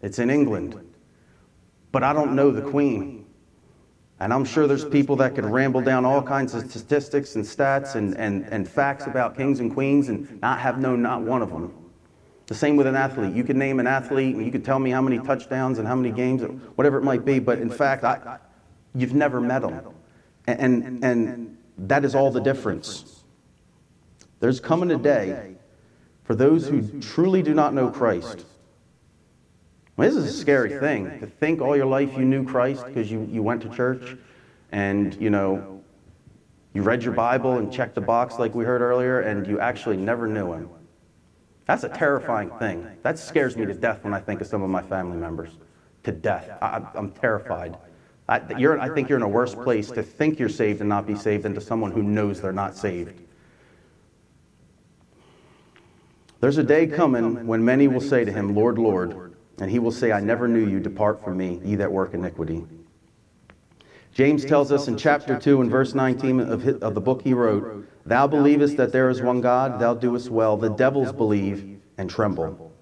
It's 0.02 0.18
in 0.18 0.30
England. 0.30 0.78
But 1.90 2.02
I 2.02 2.12
don't 2.12 2.34
know 2.34 2.50
the 2.50 2.62
Queen. 2.62 3.13
And 4.20 4.32
I'm 4.32 4.44
sure 4.44 4.66
there's 4.66 4.84
people 4.84 5.16
that 5.16 5.34
could 5.34 5.44
ramble 5.44 5.80
down 5.80 6.04
all 6.04 6.22
kinds 6.22 6.54
of 6.54 6.70
statistics 6.70 7.34
and 7.34 7.44
stats 7.44 7.96
and, 7.96 8.16
and, 8.16 8.44
and 8.44 8.68
facts 8.68 9.06
about 9.06 9.36
kings 9.36 9.60
and 9.60 9.72
queens 9.72 10.08
and 10.08 10.40
not 10.40 10.60
have 10.60 10.78
known 10.78 11.02
not 11.02 11.22
one 11.22 11.42
of 11.42 11.50
them. 11.50 11.72
The 12.46 12.54
same 12.54 12.76
with 12.76 12.86
an 12.86 12.94
athlete. 12.94 13.34
You 13.34 13.42
could 13.42 13.56
name 13.56 13.80
an 13.80 13.86
athlete 13.86 14.36
and 14.36 14.44
you 14.44 14.52
could 14.52 14.64
tell 14.64 14.78
me 14.78 14.90
how 14.90 15.00
many 15.00 15.18
touchdowns 15.18 15.78
and 15.78 15.88
how 15.88 15.96
many 15.96 16.10
games, 16.10 16.42
whatever 16.76 16.98
it 16.98 17.02
might 17.02 17.24
be, 17.24 17.38
but 17.38 17.58
in 17.58 17.70
fact, 17.70 18.04
I, 18.04 18.38
you've 18.94 19.14
never 19.14 19.40
met 19.40 19.62
them. 19.62 19.80
And, 20.46 20.60
and, 20.60 21.04
and 21.04 21.58
that 21.78 22.04
is 22.04 22.14
all 22.14 22.30
the 22.30 22.40
difference. 22.40 23.24
There's 24.40 24.60
coming 24.60 24.90
a 24.90 24.98
day 24.98 25.56
for 26.24 26.34
those 26.34 26.68
who 26.68 27.00
truly 27.00 27.42
do 27.42 27.54
not 27.54 27.74
know 27.74 27.90
Christ. 27.90 28.44
Well, 29.96 30.08
this 30.08 30.16
is 30.16 30.34
a 30.34 30.38
scary 30.38 30.78
thing 30.80 31.20
to 31.20 31.26
think 31.26 31.60
all 31.60 31.76
your 31.76 31.86
life 31.86 32.16
you 32.16 32.24
knew 32.24 32.44
Christ 32.44 32.84
because 32.86 33.10
you, 33.10 33.28
you 33.30 33.42
went 33.42 33.62
to 33.62 33.68
church 33.68 34.16
and, 34.72 35.14
you 35.20 35.30
know, 35.30 35.82
you 36.72 36.82
read 36.82 37.04
your 37.04 37.14
Bible 37.14 37.58
and 37.58 37.72
checked 37.72 37.94
the 37.94 38.00
box 38.00 38.40
like 38.40 38.52
we 38.56 38.64
heard 38.64 38.80
earlier, 38.80 39.20
and 39.20 39.46
you 39.46 39.60
actually 39.60 39.96
never 39.96 40.26
knew 40.26 40.52
him. 40.52 40.68
That's 41.66 41.84
a 41.84 41.88
terrifying 41.88 42.50
thing. 42.58 42.84
That 43.02 43.16
scares 43.16 43.56
me 43.56 43.64
to 43.64 43.74
death 43.74 44.02
when 44.02 44.12
I 44.12 44.18
think 44.18 44.40
of 44.40 44.48
some 44.48 44.62
of 44.62 44.68
my 44.68 44.82
family 44.82 45.16
members. 45.16 45.50
To 46.02 46.10
death. 46.10 46.50
I, 46.60 46.82
am 46.96 47.12
terrified. 47.12 47.78
I, 48.28 48.36
I 48.38 48.88
think 48.88 49.08
you're 49.08 49.18
in 49.18 49.22
a 49.22 49.28
worse 49.28 49.54
place 49.54 49.92
to 49.92 50.02
think 50.02 50.40
you're 50.40 50.48
saved 50.48 50.80
and 50.80 50.88
not 50.88 51.06
be 51.06 51.14
saved 51.14 51.44
than 51.44 51.54
to 51.54 51.60
someone 51.60 51.92
who 51.92 52.02
knows 52.02 52.40
they're 52.40 52.52
not 52.52 52.76
saved. 52.76 53.22
There's 56.40 56.58
a 56.58 56.64
day 56.64 56.88
coming 56.88 57.46
when 57.46 57.64
many 57.64 57.86
will 57.86 58.00
say 58.00 58.24
to 58.24 58.32
him, 58.32 58.54
Lord, 58.54 58.78
Lord, 58.78 59.33
and 59.60 59.70
he 59.70 59.78
will 59.78 59.92
say, 59.92 60.12
I 60.12 60.20
never 60.20 60.48
knew 60.48 60.66
you. 60.66 60.80
Depart 60.80 61.22
from 61.22 61.36
me, 61.36 61.60
ye 61.64 61.76
that 61.76 61.90
work 61.90 62.14
iniquity. 62.14 62.64
James 64.12 64.44
tells 64.44 64.70
us 64.70 64.86
in 64.86 64.96
chapter 64.96 65.38
2 65.38 65.60
and 65.60 65.70
verse 65.70 65.94
19 65.94 66.40
of, 66.40 66.62
his, 66.62 66.76
of 66.76 66.94
the 66.94 67.00
book 67.00 67.22
he 67.22 67.34
wrote, 67.34 67.84
Thou 68.06 68.26
believest 68.26 68.76
that 68.76 68.92
there 68.92 69.10
is 69.10 69.20
one 69.20 69.40
God, 69.40 69.80
thou 69.80 69.94
doest 69.94 70.30
well. 70.30 70.56
The 70.56 70.70
devils 70.70 71.12
believe 71.12 71.80
and 71.98 72.08
tremble. 72.08 72.72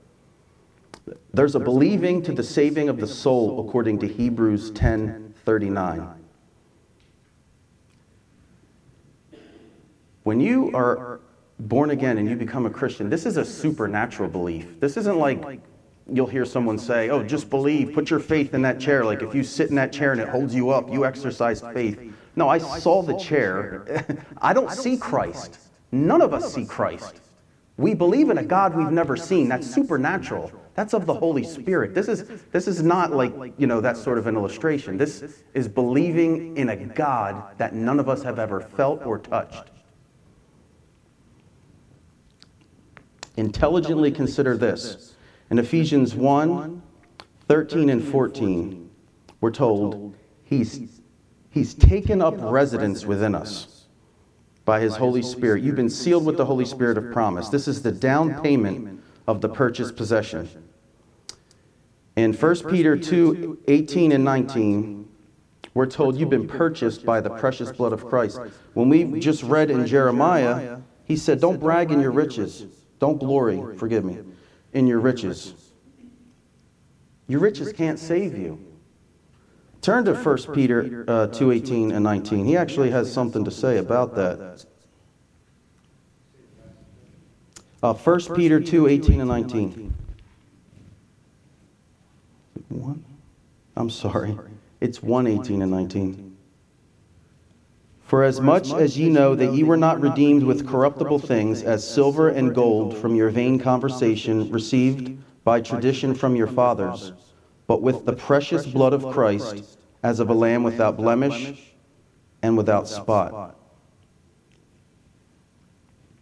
There's 1.33 1.55
a 1.55 1.61
believing 1.61 2.23
to 2.23 2.33
the 2.33 2.43
saving 2.43 2.88
of 2.88 2.99
the 2.99 3.07
soul 3.07 3.67
according 3.67 3.99
to 4.00 4.09
Hebrews 4.09 4.71
10 4.73 5.35
39. 5.45 6.09
When 10.23 10.38
you 10.38 10.71
are 10.73 11.21
born 11.59 11.91
again 11.91 12.19
and 12.19 12.29
you 12.29 12.37
become 12.37 12.67
a 12.67 12.71
Christian, 12.71 13.11
this 13.11 13.26
is 13.26 13.37
a 13.37 13.45
supernatural 13.45 14.29
belief. 14.29 14.79
This 14.79 14.97
isn't 14.97 15.19
like 15.19 15.61
you'll 16.11 16.27
hear 16.27 16.45
someone 16.45 16.79
say, 16.79 17.11
Oh, 17.11 17.23
just 17.23 17.51
believe, 17.51 17.93
put 17.93 18.11
your 18.11 18.21
faith 18.21 18.55
in 18.55 18.63
that 18.63 18.81
chair. 18.81 19.05
Like 19.05 19.23
if 19.23 19.35
you 19.35 19.43
sit 19.45 19.71
in 19.71 19.77
that 19.77 19.93
chair 19.93 20.13
and 20.13 20.21
it 20.21 20.29
holds 20.29 20.55
you 20.55 20.71
up, 20.71 20.91
you 20.93 21.05
exercise 21.05 21.61
faith. 21.73 22.01
No, 22.35 22.49
I 22.49 22.59
saw 22.59 23.03
the 23.03 23.17
chair. 23.17 24.07
I 24.39 24.53
don't 24.53 24.71
see 24.71 24.97
Christ. 24.97 25.59
None 25.91 26.23
of 26.23 26.33
us 26.33 26.55
see 26.55 26.65
Christ. 26.65 27.21
We 27.77 27.95
believe 27.95 28.31
in 28.31 28.39
a 28.39 28.45
God 28.45 28.75
we've 28.75 28.91
never 28.91 29.17
seen. 29.17 29.49
That's 29.49 29.73
supernatural. 29.73 30.53
That's 30.75 30.95
of 30.95 31.05
the 31.05 31.15
Holy 31.15 31.45
Spirit. 31.45 31.95
This 31.95 32.09
is, 32.09 32.43
this 32.51 32.67
is 32.67 32.83
not 32.83 33.13
like, 33.13 33.35
you 33.59 33.67
know, 33.67 33.81
that 33.81 33.97
sort 33.97 34.19
of 34.19 34.27
an 34.27 34.37
illustration. 34.37 34.97
This 34.97 35.43
is 35.53 35.69
believing 35.69 36.57
in 36.57 36.71
a 36.71 36.77
God 36.77 37.59
that 37.59 37.75
none 37.75 38.01
of 38.01 38.09
us 38.09 38.23
have 38.23 38.39
ever 38.39 38.61
felt 38.61 39.05
or 39.05 39.19
touched. 39.19 39.71
Intelligently 43.37 44.11
consider 44.11 44.57
this. 44.57 45.12
In 45.53 45.59
Ephesians 45.59 46.15
1 46.15 46.83
13 47.47 47.91
and 47.91 48.03
14, 48.03 48.91
we're 49.43 49.51
told, 49.51 50.15
He's 50.45 51.03
He's 51.51 51.75
taken 51.75 52.23
up 52.23 52.35
residence 52.39 53.05
within 53.05 53.35
us 53.35 53.85
by 54.65 54.81
His 54.81 54.97
Holy 54.97 55.21
Spirit. 55.21 55.63
You've 55.63 55.77
been 55.77 55.91
sealed 55.91 56.25
with 56.25 56.39
the 56.39 56.47
Holy 56.47 56.65
Spirit 56.65 56.97
of 56.97 57.13
promise. 57.13 57.51
This 57.51 57.69
is 57.69 57.83
the 57.83 57.93
down 57.93 58.43
payment 58.43 59.03
of 59.27 59.43
the 59.43 59.49
purchased 59.51 59.95
possession. 59.95 60.49
In 62.17 62.33
1 62.33 62.71
Peter 62.71 62.97
2 62.97 63.65
18 63.69 64.13
and 64.13 64.25
19, 64.25 65.07
we're 65.75 65.85
told 65.85 66.17
you've 66.17 66.31
been 66.31 66.49
purchased 66.49 67.05
by 67.05 67.21
the 67.21 67.29
precious 67.29 67.71
blood 67.71 67.93
of 67.93 68.07
Christ. 68.07 68.41
When 68.73 68.89
we 68.89 69.21
just 69.21 69.43
read 69.43 69.71
in 69.71 69.87
Jeremiah, 69.87 70.79
he 71.05 71.15
said, 71.15 71.43
Don't 71.43 71.61
brag 71.61 71.91
in 71.91 72.01
your 72.01 72.11
riches. 72.11 72.65
Don't 73.01 73.19
glory, 73.19 73.77
forgive 73.77 74.07
me, 74.07 74.21
in 74.73 74.87
your 74.87 75.00
riches. 75.00 75.55
Your 77.29 77.41
riches 77.41 77.73
can't 77.73 77.99
save 77.99 78.37
you. 78.37 78.59
Turn 79.81 80.05
to 80.05 80.14
1 80.14 80.55
Peter 80.55 81.05
uh, 81.09 81.26
2:18 81.29 81.93
and 81.93 82.05
19. 82.05 82.45
He 82.45 82.57
actually 82.57 82.91
has 82.91 83.12
something 83.12 83.45
to 83.45 83.50
say 83.50 83.79
about 83.79 84.14
that. 84.14 84.64
Uh, 87.83 87.93
1 87.93 88.21
Peter 88.37 88.61
2:18 88.61 89.21
and 89.21 89.29
19. 89.29 89.95
What? 92.69 92.97
I'm 93.76 93.91
sorry. 93.91 94.38
It's 94.81 95.02
118 95.02 95.62
and 95.62 95.71
19. 95.71 96.32
For 98.12 98.25
as 98.25 98.42
much 98.42 98.75
as 98.75 98.99
ye 98.99 99.09
know 99.09 99.35
that 99.35 99.54
ye 99.54 99.62
were 99.62 99.78
not 99.78 99.99
redeemed 99.99 100.42
with 100.42 100.69
corruptible 100.69 101.19
things, 101.19 101.62
as 101.62 101.83
silver 101.83 102.28
and 102.28 102.54
gold 102.54 102.95
from 102.95 103.14
your 103.14 103.31
vain 103.31 103.59
conversation 103.59 104.50
received 104.50 105.16
by 105.45 105.62
tradition 105.62 106.14
from 106.14 106.37
your 106.37 106.47
fathers, 106.47 107.14
but 107.66 107.81
with 107.81 108.04
the 108.04 108.12
precious 108.12 108.66
blood 108.66 108.92
of 108.92 109.11
Christ, 109.11 109.78
as 110.02 110.21
of 110.21 110.28
a 110.28 110.35
lamb 110.35 110.62
without 110.62 110.99
blemish 110.99 111.73
and 112.42 112.54
without 112.54 112.87
spot. 112.87 113.57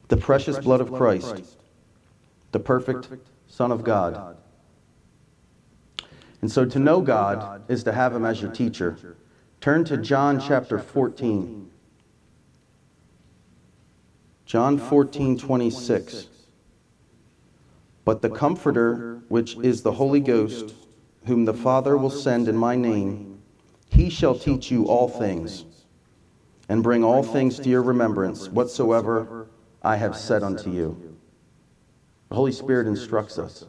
The 0.07 0.17
precious 0.17 0.61
blood 0.61 0.81
of 0.81 0.93
Christ, 0.93 1.59
the 2.53 2.61
perfect 2.61 3.09
Son 3.49 3.73
of 3.73 3.83
God. 3.83 4.37
And 6.41 6.53
so 6.53 6.65
to 6.65 6.79
know 6.79 7.01
God 7.01 7.65
is 7.69 7.83
to 7.83 7.91
have 7.91 8.15
Him 8.15 8.25
as 8.25 8.41
your 8.41 8.53
teacher. 8.53 9.17
Turn 9.61 9.85
to 9.87 9.97
John 9.97 10.39
chapter 10.39 10.79
14. 10.79 11.67
John 14.51 14.79
14, 14.79 15.39
26. 15.39 16.27
But 18.05 18.21
the 18.21 18.31
Comforter, 18.31 19.23
which 19.29 19.57
is 19.59 19.83
the 19.83 19.93
Holy 19.93 20.19
Ghost, 20.19 20.75
whom 21.27 21.45
the 21.45 21.55
Father 21.55 21.97
will 21.97 22.11
send 22.11 22.49
in 22.49 22.57
my 22.57 22.75
name, 22.75 23.41
he 23.91 24.11
shall 24.11 24.37
teach 24.37 24.69
you 24.69 24.87
all 24.87 25.09
things, 25.09 25.67
and 26.69 26.83
bring 26.83 27.05
all 27.05 27.23
things 27.23 27.61
to 27.61 27.69
your 27.69 27.85
remembrance, 27.85 28.49
whatsoever 28.49 29.47
I 29.85 29.95
have 29.95 30.17
said 30.17 30.43
unto 30.43 30.73
you. 30.73 31.17
The 32.29 32.35
Holy 32.35 32.51
Spirit 32.51 32.89
instructs 32.89 33.39
us. 33.39 33.67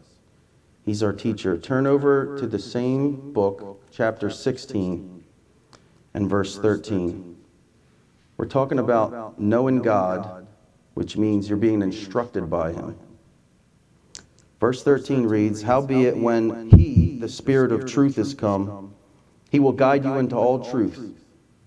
He's 0.83 1.03
our 1.03 1.13
teacher. 1.13 1.59
Turn 1.59 1.85
over 1.85 2.39
to 2.39 2.47
the 2.47 2.57
same 2.57 3.33
book, 3.33 3.83
chapter 3.91 4.31
16, 4.31 5.23
and 6.15 6.27
verse 6.27 6.57
13. 6.57 7.38
We're 8.35 8.45
talking 8.47 8.79
about 8.79 9.39
knowing 9.39 9.83
God, 9.83 10.47
which 10.93 11.17
means 11.17 11.48
you're 11.48 11.57
being 11.57 11.81
instructed 11.81 12.50
by 12.50 12.74
Him. 12.74 12.98
Verse 14.60 14.83
13 14.83 15.25
reads 15.25 15.63
Howbeit, 15.63 16.17
when 16.17 16.69
He, 16.69 17.17
the 17.19 17.29
Spirit 17.29 17.71
of 17.71 17.86
truth, 17.86 18.17
is 18.17 18.33
come, 18.33 18.93
He 19.50 19.60
will 19.60 19.71
guide 19.71 20.03
you 20.05 20.17
into 20.17 20.36
all 20.36 20.63
truth, 20.63 21.15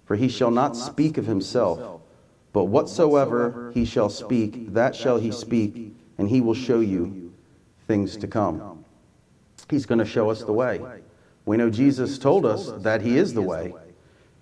for 0.04 0.14
He 0.14 0.28
shall 0.28 0.50
not 0.50 0.76
speak 0.76 1.18
of 1.18 1.26
Himself, 1.26 2.00
but 2.52 2.64
whatsoever 2.66 3.72
He 3.74 3.84
shall 3.84 4.08
speak, 4.08 4.72
that 4.74 4.94
shall 4.94 5.18
He 5.18 5.32
speak, 5.32 5.96
and 6.18 6.28
He 6.28 6.40
will 6.40 6.54
show 6.54 6.80
you 6.80 7.32
things 7.88 8.16
to 8.18 8.28
come. 8.28 8.84
He's 9.68 9.86
going 9.86 9.98
to 9.98 10.04
show 10.04 10.30
us 10.30 10.44
the 10.44 10.52
way. 10.52 10.80
We 11.46 11.56
know 11.56 11.70
Jesus 11.70 12.18
told 12.18 12.46
us 12.46 12.70
that 12.82 13.02
He 13.02 13.18
is 13.18 13.34
the 13.34 13.42
way. 13.42 13.74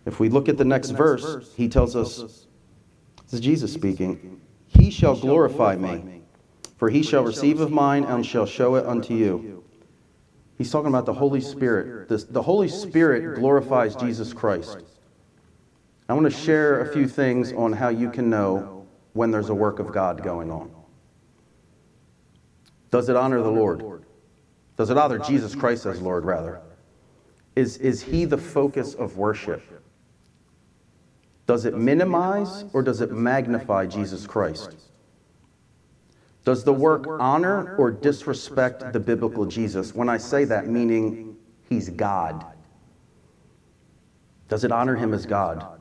If 0.05 0.21
we 0.21 0.29
look 0.29 0.49
at 0.49 0.59
the 0.59 0.65
next 0.65 0.91
verse, 0.91 1.53
He 1.57 1.69
tells 1.69 1.97
us, 1.97 2.19
this 2.19 3.33
is 3.33 3.41
Jesus 3.41 3.73
speaking, 3.73 4.42
He 4.83 4.91
shall 4.91 5.15
glorify 5.15 5.77
me. 5.77 6.23
For 6.77 6.91
he 6.91 7.05
shall 7.05 7.23
receive 7.23 7.61
of 7.61 7.71
mine 7.71 8.03
and 8.03 8.27
shall 8.27 8.47
show 8.47 8.75
it 8.75 8.85
unto 8.85 9.15
you. 9.15 9.63
He's 10.59 10.73
talking 10.73 10.89
about 10.89 11.07
the 11.07 11.13
Holy 11.13 11.41
Spirit. 11.41 12.09
The, 12.09 12.17
the 12.17 12.43
Holy 12.43 12.67
Spirit 12.67 13.37
glorifies 13.37 13.95
Jesus 13.95 14.33
Christ. 14.33 14.79
I 16.09 16.15
want 16.15 16.25
to 16.25 16.37
share 16.37 16.81
a 16.81 16.93
few 16.93 17.07
things 17.07 17.53
on 17.53 17.73
how 17.73 17.91
you 17.91 18.11
can 18.11 18.29
know 18.29 18.85
when 19.13 19.31
there's 19.31 19.51
a 19.51 19.55
work 19.55 19.79
of 19.79 19.93
God 19.93 20.25
going 20.25 20.51
on. 20.51 20.75
Does 22.91 23.09
it 23.09 23.15
honor 23.15 23.41
the 23.41 23.53
Lord? 23.53 24.05
Does 24.77 24.91
it 24.91 24.99
honor 24.99 25.21
Jesus 25.21 25.55
Christ 25.55 25.87
as 25.87 26.03
Lord, 26.03 26.25
rather? 26.25 26.61
Is, 27.55 27.77
is 27.77 28.03
he 28.03 28.25
the 28.25 28.39
focus 28.39 28.95
of 28.95 29.17
worship? 29.17 29.63
Does 31.47 31.65
it 31.65 31.77
minimize 31.77 32.65
or 32.73 32.83
does 32.83 33.01
it 33.01 33.11
magnify 33.11 33.87
Jesus 33.87 34.27
Christ? 34.27 34.77
Does 36.45 36.65
the 36.65 36.73
work 36.73 37.07
honor 37.21 37.77
or 37.77 37.91
disrespect 37.91 38.93
the 38.93 39.01
biblical 39.01 39.47
Jesus? 39.47 39.95
When 39.95 40.09
I 40.09 40.19
say 40.19 40.45
that, 40.45 40.67
meaning 40.67 41.37
he's 41.69 41.89
God. 41.89 42.45
Does 44.49 44.65
it 44.65 44.73
honor 44.73 44.97
him 44.97 45.15
as 45.15 45.25
God? 45.25 45.81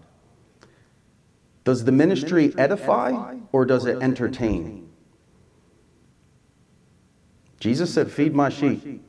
Does 1.63 1.83
the 1.83 1.91
ministry 1.91 2.53
edify 2.57 3.35
or 3.51 3.65
does 3.65 3.85
it 3.85 4.01
entertain? 4.01 4.89
Jesus 7.59 7.93
said, 7.93 8.11
Feed 8.11 8.33
my 8.33 8.49
sheep, 8.49 9.03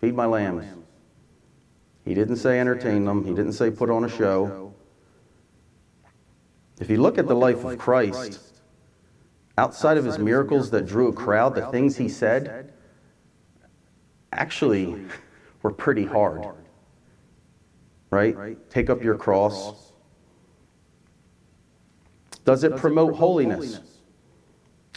feed 0.00 0.14
my 0.14 0.26
lambs. 0.26 0.66
He 2.04 2.12
didn't 2.12 2.36
say 2.36 2.60
entertain 2.60 3.06
them, 3.06 3.24
he 3.24 3.30
didn't 3.30 3.54
say 3.54 3.70
put 3.70 3.88
on 3.88 4.04
a 4.04 4.08
show. 4.08 4.73
If 6.80 6.90
you 6.90 7.00
look 7.00 7.18
at 7.18 7.28
the 7.28 7.36
life 7.36 7.64
of 7.64 7.78
Christ, 7.78 8.40
outside 9.56 9.96
of 9.96 10.04
his 10.04 10.18
miracles 10.18 10.70
that 10.70 10.86
drew 10.86 11.08
a 11.08 11.12
crowd, 11.12 11.54
the 11.54 11.66
things 11.68 11.96
he 11.96 12.08
said 12.08 12.72
actually 14.32 14.96
were 15.62 15.72
pretty 15.72 16.04
hard. 16.04 16.46
Right? 18.10 18.70
Take 18.70 18.90
up 18.90 19.02
your 19.02 19.16
cross. 19.16 19.92
Does 22.44 22.64
it 22.64 22.76
promote 22.76 23.14
holiness? 23.14 23.80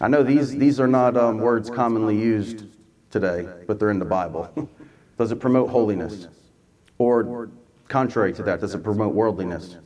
I 0.02 0.08
know 0.08 0.22
these, 0.22 0.56
these 0.56 0.80
are 0.80 0.88
not 0.88 1.18
um, 1.18 1.40
words 1.40 1.70
commonly 1.70 2.16
used 2.16 2.66
today, 3.10 3.48
but 3.66 3.80
they're 3.80 3.90
in 3.90 4.00
the 4.00 4.06
Bible. 4.06 4.70
Does 5.18 5.32
it 5.32 5.40
promote 5.40 5.70
holiness? 5.70 6.28
Or, 7.00 7.50
contrary 7.88 8.34
to 8.34 8.44
that, 8.44 8.60
does 8.60 8.76
it 8.76 8.84
promote 8.84 9.16
worldliness? 9.16 9.78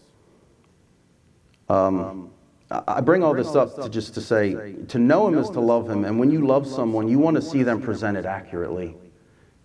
Um, 1.72 2.32
I 2.70 3.02
bring 3.02 3.24
all 3.24 3.34
this 3.34 3.56
up 3.56 3.76
to 3.82 3.90
just 3.90 4.14
to 4.14 4.22
say, 4.22 4.76
to 4.88 5.00
know 5.00 5.28
Him 5.28 5.38
is 5.38 5.50
to 5.52 5.60
love 5.60 5.90
Him. 5.90 6.06
And 6.06 6.20
when 6.20 6.32
you 6.32 6.46
love 6.46 6.68
someone, 6.68 7.08
you 7.08 7.20
want 7.20 7.36
to 7.36 7.42
see 7.42 7.64
them 7.64 7.82
presented 7.82 8.26
accurately. 8.26 8.96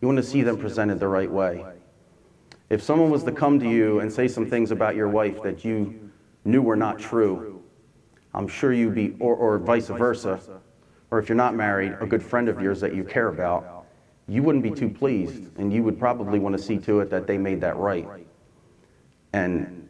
You 0.01 0.09
want 0.09 0.17
to 0.19 0.23
see 0.23 0.43
them 0.43 0.59
presented 0.59 1.01
the 1.01 1.09
right 1.09 1.31
way. 1.31 1.65
If 2.69 2.83
someone 2.83 3.11
was 3.11 3.23
to 3.25 3.33
come 3.33 3.61
to 3.61 3.69
you 3.69 4.01
and 4.01 4.13
say 4.13 4.27
some 4.27 4.49
things 4.49 4.71
about 4.73 4.97
your 4.97 5.09
wife 5.09 5.43
that 5.43 5.65
you 5.65 6.11
knew 6.45 6.63
were 6.63 6.77
not 6.77 6.99
true, 6.99 7.63
I'm 8.35 8.49
sure 8.49 8.73
you'd 8.73 8.95
be, 8.95 9.17
or, 9.21 9.35
or 9.35 9.59
vice 9.59 9.89
versa, 9.89 10.41
or 11.11 11.19
if 11.21 11.29
you're 11.29 11.37
not 11.37 11.55
married, 11.55 11.97
a 12.01 12.07
good 12.07 12.23
friend 12.23 12.49
of 12.49 12.61
yours 12.61 12.81
that 12.81 12.95
you 12.95 13.05
care 13.05 13.29
about, 13.29 13.87
you 14.29 14.43
wouldn't 14.43 14.65
be 14.65 14.73
too 14.73 14.89
pleased, 14.89 15.57
and 15.59 15.73
you 15.73 15.85
would 15.85 15.99
probably 15.99 16.41
want 16.41 16.57
to 16.57 16.63
see 16.63 16.77
to 16.79 17.01
it 17.01 17.11
that 17.11 17.29
they 17.29 17.39
made 17.39 17.61
that 17.61 17.77
right. 17.77 18.09
And 19.33 19.86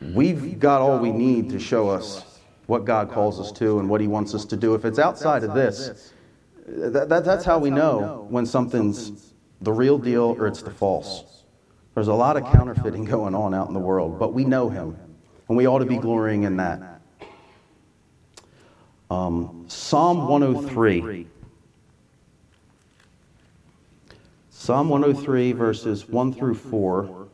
we've 0.00 0.58
got 0.58 0.80
all 0.80 0.98
we 0.98 1.12
need 1.12 1.50
to 1.50 1.58
show 1.58 1.88
us 1.88 2.40
what 2.66 2.84
God 2.84 3.10
calls 3.10 3.40
us 3.40 3.52
to 3.52 3.78
and 3.78 3.88
what 3.88 4.00
He 4.00 4.08
wants 4.08 4.34
us 4.34 4.44
to 4.46 4.56
do. 4.56 4.74
If 4.74 4.84
it's 4.84 4.98
outside 4.98 5.44
of 5.44 5.54
this, 5.54 6.12
that, 6.66 7.08
that, 7.08 7.24
that's 7.24 7.44
how 7.44 7.58
we 7.58 7.70
know 7.70 8.26
when 8.28 8.44
something's 8.44 9.32
the 9.60 9.72
real 9.72 9.98
deal 9.98 10.36
or 10.38 10.46
it's 10.46 10.62
the 10.62 10.70
false. 10.70 11.44
There's 11.94 12.08
a 12.08 12.14
lot 12.14 12.36
of 12.36 12.44
counterfeiting 12.52 13.04
going 13.04 13.34
on 13.34 13.54
out 13.54 13.68
in 13.68 13.74
the 13.74 13.80
world, 13.80 14.18
but 14.18 14.34
we 14.34 14.44
know 14.44 14.68
Him, 14.68 14.96
and 15.48 15.56
we 15.56 15.66
ought 15.66 15.78
to 15.78 15.86
be 15.86 15.96
glorying 15.96 16.42
in 16.42 16.56
that. 16.58 17.00
Um, 19.10 19.64
Psalm 19.68 20.28
103. 20.28 21.26
Psalm 24.50 24.88
103, 24.88 25.52
verses 25.52 26.08
1 26.08 26.32
through 26.32 26.56
4. 26.56 27.28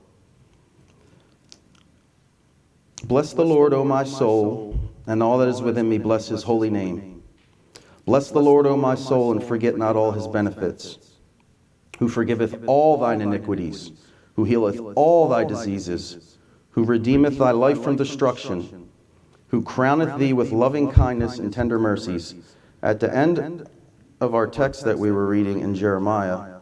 Bless 3.13 3.35
the 3.35 3.45
Lord, 3.45 3.75
O 3.75 3.85
my 3.85 4.05
soul, 4.05 4.81
and 5.07 5.23
all 5.23 5.37
that 5.37 5.49
is 5.49 5.61
within 5.61 5.87
me, 5.87 5.99
bless 5.99 6.29
his 6.29 6.43
holy 6.43 6.71
name. 6.71 7.23
Bless 8.07 8.31
the 8.31 8.41
Lord, 8.41 8.67
O 8.67 8.75
my 8.75 8.95
soul, 8.95 9.33
and 9.33 9.45
forget 9.45 9.77
not 9.77 9.97
all 9.97 10.13
his 10.13 10.27
benefits, 10.27 10.97
who 11.99 12.09
forgiveth 12.09 12.65
all 12.67 12.97
thine 12.97 13.21
iniquities, 13.21 13.93
who 14.35 14.45
healeth 14.45 14.81
all 14.97 15.29
thy 15.29 15.45
diseases, 15.45 16.39
who 16.71 16.85
redeemeth 16.85 17.37
thy 17.37 17.51
life 17.51 17.83
from 17.83 17.97
destruction 17.97 18.89
who 19.49 19.61
crowneth 19.61 20.19
thee 20.19 20.33
with 20.33 20.51
loving 20.51 20.91
kindness 20.91 21.39
and 21.39 21.53
tender 21.53 21.79
mercies. 21.79 22.35
At 22.83 22.99
the 22.99 23.15
end 23.15 23.69
of 24.23 24.35
our 24.35 24.47
text 24.47 24.87
that 24.87 24.99
we 24.99 25.13
were 25.13 25.27
reading 25.27 25.61
in 25.61 25.75
Jeremiah, 25.75 26.61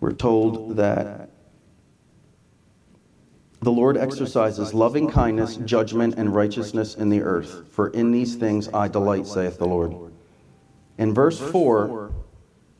we're 0.00 0.12
told 0.12 0.76
that 0.76 1.27
the 3.60 3.72
Lord 3.72 3.96
exercises 3.96 4.72
loving 4.72 5.10
kindness, 5.10 5.56
judgment, 5.56 6.14
and 6.16 6.34
righteousness 6.34 6.94
in 6.94 7.08
the 7.08 7.22
earth, 7.22 7.68
for 7.70 7.88
in 7.88 8.12
these 8.12 8.36
things 8.36 8.68
I 8.72 8.88
delight, 8.88 9.26
saith 9.26 9.58
the 9.58 9.66
Lord. 9.66 10.12
In 10.96 11.12
verse 11.12 11.40
4, 11.40 12.12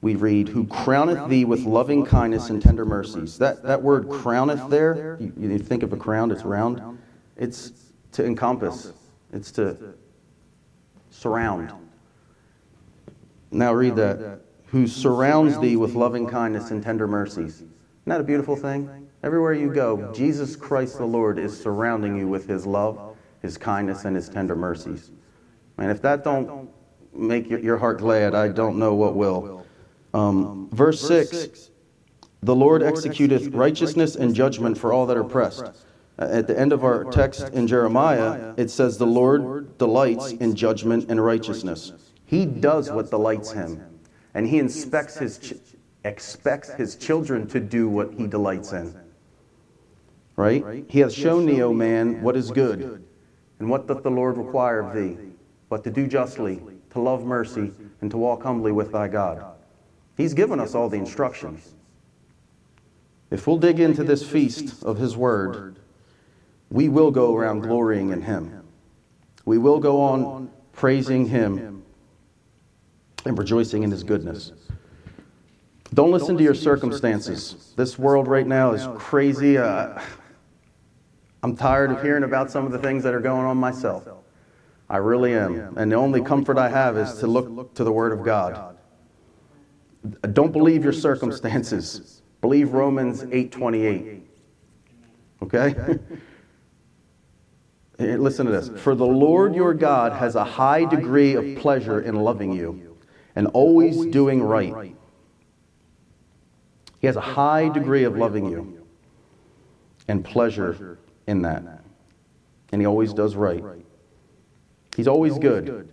we 0.01 0.14
read, 0.14 0.49
Who 0.49 0.64
crowneth 0.64 1.29
thee 1.29 1.45
with 1.45 1.64
loving 1.64 2.05
kindness 2.05 2.51
and 2.51 2.62
tender 2.62 2.85
mercies. 2.85 3.38
That, 3.38 3.62
that 3.64 3.83
word 3.83 4.09
crowneth 4.09 4.71
there, 4.71 5.17
you, 5.19 5.33
you 5.37 5.59
think 5.59 5.83
of 5.83 5.93
a 5.93 5.97
crown, 5.97 6.31
it's 6.31 6.45
round. 6.45 6.99
It's 7.37 7.73
to 8.12 8.25
encompass, 8.25 8.93
it's 9.33 9.51
to 9.53 9.95
surround. 11.11 11.73
Now 13.51 13.73
read 13.73 13.97
that. 13.97 14.41
Who 14.67 14.87
surrounds 14.87 15.59
thee 15.59 15.77
with 15.77 15.95
loving 15.95 16.27
kindness 16.27 16.71
and 16.71 16.83
tender 16.83 17.09
mercies. 17.09 17.55
Isn't 17.57 17.71
that 18.07 18.21
a 18.21 18.25
beautiful 18.25 18.55
thing? 18.55 19.08
Everywhere 19.23 19.53
you 19.53 19.73
go, 19.73 20.13
Jesus 20.13 20.55
Christ 20.55 20.99
the 20.99 21.07
Lord 21.07 21.39
is 21.39 21.59
surrounding 21.61 22.17
you 22.17 22.29
with 22.29 22.47
his 22.47 22.67
love, 22.67 23.17
his 23.43 23.59
kindness, 23.59 24.05
and 24.05 24.15
his 24.15 24.29
tender 24.29 24.55
mercies. 24.55 25.11
And 25.77 25.91
if 25.91 26.01
that 26.03 26.23
don't 26.23 26.71
make 27.13 27.49
your 27.49 27.79
heart 27.79 27.99
glad, 27.99 28.35
I 28.35 28.49
don't 28.49 28.79
know 28.79 28.95
what 28.95 29.17
will. 29.17 29.67
Um, 30.15 30.69
verse 30.73 31.01
6 31.07 31.71
The 32.43 32.55
Lord 32.55 32.83
executeth 32.83 33.55
righteousness 33.55 34.15
and 34.15 34.35
judgment 34.35 34.79
for 34.79 34.93
all 34.93 35.07
that 35.07 35.17
are 35.17 35.23
oppressed. 35.23 35.65
At 36.19 36.47
the 36.47 36.59
end 36.59 36.73
of 36.73 36.85
our 36.85 37.05
text 37.05 37.49
in 37.51 37.67
Jeremiah, 37.67 38.55
it 38.57 38.71
says, 38.71 38.99
The 38.99 39.07
Lord 39.07 39.79
delights 39.79 40.33
in 40.33 40.55
judgment 40.55 41.07
and 41.09 41.25
righteousness. 41.25 41.93
He 42.25 42.47
does 42.47 42.91
what 42.91 43.11
delights 43.11 43.53
him, 43.53 43.83
and 44.35 44.47
he 44.47 44.59
inspects 44.59 45.17
his 45.17 45.39
ch- 45.39 45.55
expects 46.05 46.73
his 46.75 46.97
children 46.97 47.47
to 47.49 47.61
do 47.61 47.89
what 47.89 48.15
he 48.15 48.27
delights 48.27 48.73
in. 48.73 48.95
Right? 50.38 50.85
He 50.88 51.01
hath 51.01 51.12
shown 51.12 51.46
thee, 51.46 51.62
O 51.62 51.72
man, 51.72 52.22
what 52.22 52.37
is 52.37 52.53
good, 52.53 53.05
and 53.59 53.68
what 53.68 53.88
doth 53.88 54.05
the 54.05 54.11
Lord 54.11 54.37
require 54.37 54.79
of 54.79 54.94
thee, 54.94 55.18
but 55.68 55.83
to 55.83 55.90
do 55.90 56.07
justly, 56.07 56.62
to 56.90 57.01
love 57.01 57.24
mercy, 57.24 57.72
and 58.01 58.09
to 58.12 58.16
walk 58.16 58.44
humbly 58.44 58.70
with 58.70 58.92
thy 58.92 59.09
God. 59.09 59.44
He's 60.16 60.35
given 60.35 60.61
us 60.61 60.77
all 60.77 60.88
the 60.88 60.96
instructions. 60.96 61.74
If 63.33 63.48
we'll 63.48 63.59
dig 63.59 63.81
into 63.81 64.05
this 64.05 64.24
feast 64.24 64.85
of 64.85 64.96
His 64.96 65.16
Word, 65.16 65.81
we 66.70 66.88
will 66.88 67.11
go 67.11 67.35
around 67.35 67.62
glorying 67.62 68.11
in 68.11 68.22
Him. 68.22 68.62
We 69.44 69.59
will 69.59 69.81
go 69.81 70.01
on 70.01 70.53
praising 70.70 71.27
Him 71.27 71.83
and 73.24 73.37
rejoicing 73.37 73.83
in 73.83 73.90
His 73.90 74.05
goodness. 74.05 74.53
Don't 75.94 76.12
listen 76.12 76.37
to 76.37 76.44
your 76.44 76.55
circumstances. 76.55 77.72
This 77.77 77.98
world 77.98 78.29
right 78.29 78.46
now 78.46 78.70
is 78.70 78.87
crazy. 78.98 79.59
Uh, 79.59 80.01
I'm 81.42 81.57
tired 81.57 81.90
of 81.90 82.03
hearing 82.03 82.24
about 82.24 82.51
some 82.51 82.66
of 82.66 82.72
the 82.72 82.79
things 82.79 83.05
that 83.05 83.14
are 83.14 83.20
going 83.20 83.46
on 83.46 83.57
myself. 83.57 84.09
I 84.90 84.96
really 84.96 85.35
am. 85.35 85.77
And 85.77 85.92
the 85.92 85.96
only 85.96 86.22
comfort 86.22 86.59
I 86.59 86.68
have 86.68 86.96
is 86.96 87.14
to 87.18 87.27
look 87.27 87.74
to 87.74 87.85
the 87.85 87.92
Word 87.92 88.12
of 88.12 88.24
God. 88.24 88.77
Don't 90.33 90.53
believe 90.53 90.85
your 90.85 90.92
circumstances. 90.92 92.22
Believe 92.40 92.72
Romans 92.72 93.24
8:28. 93.24 94.22
Okay? 95.42 95.98
Listen 97.98 98.46
to 98.46 98.53
this. 98.53 98.70
For 98.81 98.94
the 98.94 99.07
Lord 99.07 99.55
your 99.55 99.74
God 99.74 100.12
has 100.12 100.37
a 100.37 100.44
high 100.44 100.85
degree 100.85 101.35
of 101.35 101.59
pleasure 101.59 102.01
in 102.01 102.14
loving 102.14 102.53
you 102.53 102.96
and 103.35 103.48
always 103.48 104.07
doing 104.07 104.40
right. 104.42 104.94
He 107.01 107.07
has 107.07 107.16
a 107.16 107.20
high 107.20 107.68
degree 107.68 108.05
of 108.05 108.16
loving 108.16 108.46
you 108.46 108.87
and 110.07 110.24
pleasure 110.24 110.98
in 111.29 111.43
that. 111.43 111.62
And 112.73 112.81
he 112.81 112.87
always 112.87 113.12
does 113.12 113.37
right. 113.37 113.62
He's 114.97 115.07
always 115.07 115.38
good. 115.38 115.88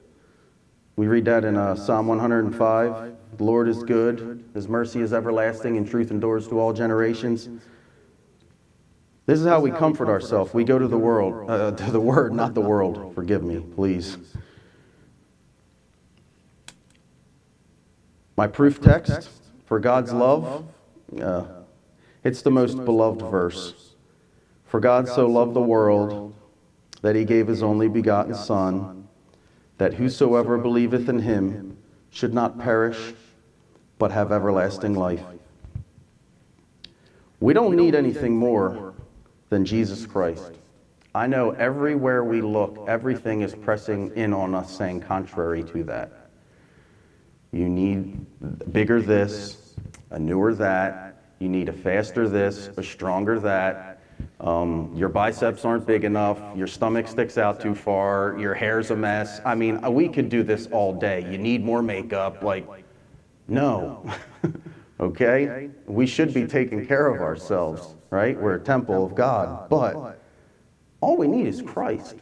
We 0.95 1.07
read 1.07 1.25
that 1.25 1.43
in 1.43 1.57
uh, 1.57 1.75
Psalm 1.75 2.07
105. 2.07 3.15
The 3.37 3.43
Lord 3.43 3.67
is 3.67 3.83
good, 3.83 4.45
His 4.53 4.69
mercy 4.69 5.01
is 5.01 5.11
everlasting, 5.11 5.75
and 5.75 5.87
truth 5.87 6.09
endures 6.09 6.47
to 6.47 6.59
all 6.59 6.71
generations. 6.71 7.49
This 9.25 9.39
is 9.39 9.45
how 9.45 9.59
we 9.59 9.71
comfort 9.71 10.07
ourselves. 10.07 10.53
We 10.53 10.63
go 10.63 10.79
to 10.79 10.87
the 10.87 10.97
world, 10.97 11.49
uh, 11.49 11.71
to 11.71 11.91
the 11.91 11.99
Word, 11.99 12.33
not 12.33 12.53
the 12.53 12.61
world. 12.61 13.13
Forgive 13.13 13.43
me, 13.43 13.59
please. 13.59 14.17
My 18.37 18.47
proof 18.47 18.81
text 18.81 19.29
for 19.65 19.79
God's 19.79 20.13
love, 20.13 20.65
uh, 21.21 21.45
it's 22.23 22.41
the 22.41 22.51
most 22.51 22.85
beloved 22.85 23.21
verse. 23.21 23.94
For 24.75 24.81
God 24.81 25.07
so 25.07 25.25
loved 25.25 25.53
the 25.53 25.61
world 25.61 26.35
that 27.01 27.15
he 27.15 27.23
gave 27.23 27.47
his 27.47 27.63
only 27.63 27.87
begotten 27.87 28.35
Son, 28.35 29.07
that 29.77 29.93
whosoever 29.93 30.57
believeth 30.57 31.07
in 31.07 31.19
him 31.19 31.77
should 32.09 32.33
not 32.33 32.59
perish, 32.59 33.13
but 33.97 34.11
have 34.11 34.33
everlasting 34.33 34.93
life. 34.93 35.23
We 37.39 37.53
don't 37.53 37.77
need 37.77 37.95
anything 37.95 38.35
more 38.35 38.93
than 39.47 39.63
Jesus 39.63 40.05
Christ. 40.05 40.51
I 41.15 41.25
know 41.25 41.51
everywhere 41.51 42.25
we 42.25 42.41
look, 42.41 42.83
everything 42.85 43.43
is 43.43 43.55
pressing 43.55 44.11
in 44.17 44.33
on 44.33 44.53
us 44.53 44.77
saying 44.77 44.99
contrary 44.99 45.63
to 45.71 45.85
that. 45.85 46.31
You 47.53 47.69
need 47.69 48.25
bigger 48.73 49.01
this, 49.01 49.73
a 50.09 50.19
newer 50.19 50.53
that. 50.55 51.15
You 51.39 51.47
need 51.47 51.69
a 51.69 51.73
faster 51.73 52.27
this, 52.27 52.71
a 52.75 52.83
stronger 52.83 53.39
that. 53.39 53.94
Um, 54.45 54.91
your 54.95 55.09
biceps 55.09 55.65
aren't 55.65 55.87
big 55.87 56.03
enough. 56.03 56.39
Your 56.55 56.67
stomach 56.67 57.07
sticks 57.07 57.39
out 57.39 57.59
too 57.59 57.73
far. 57.73 58.37
Your 58.39 58.53
hair's 58.53 58.91
a 58.91 58.95
mess. 58.95 59.41
I 59.43 59.55
mean, 59.55 59.81
we 59.91 60.07
could 60.07 60.29
do 60.29 60.43
this 60.43 60.67
all 60.67 60.93
day. 60.93 61.27
You 61.31 61.39
need 61.39 61.65
more 61.65 61.81
makeup. 61.81 62.43
Like, 62.43 62.67
no. 63.47 64.07
okay? 64.99 65.71
We 65.87 66.05
should 66.05 66.31
be 66.31 66.45
taking 66.45 66.85
care 66.85 67.07
of 67.07 67.21
ourselves, 67.21 67.95
right? 68.11 68.39
We're 68.39 68.55
a 68.55 68.59
temple 68.59 69.03
of 69.03 69.15
God. 69.15 69.67
But 69.67 70.19
all 71.01 71.17
we 71.17 71.27
need 71.27 71.47
is 71.47 71.63
Christ. 71.63 72.17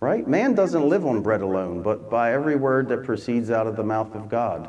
Right? 0.00 0.28
Man 0.28 0.54
doesn't 0.54 0.86
live 0.86 1.06
on 1.06 1.22
bread 1.22 1.40
alone, 1.40 1.82
but 1.82 2.10
by 2.10 2.34
every 2.34 2.56
word 2.56 2.88
that 2.88 3.02
proceeds 3.04 3.50
out 3.50 3.66
of 3.66 3.76
the 3.76 3.84
mouth 3.84 4.14
of 4.14 4.28
God. 4.28 4.68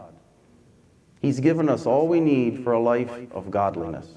He's 1.21 1.41
given 1.41 1.67
us 1.67 1.85
all 1.85 2.07
we 2.07 2.21
need 2.21 2.63
for 2.63 2.71
a 2.71 2.79
life 2.79 3.11
of 3.33 3.51
godliness. 3.51 4.07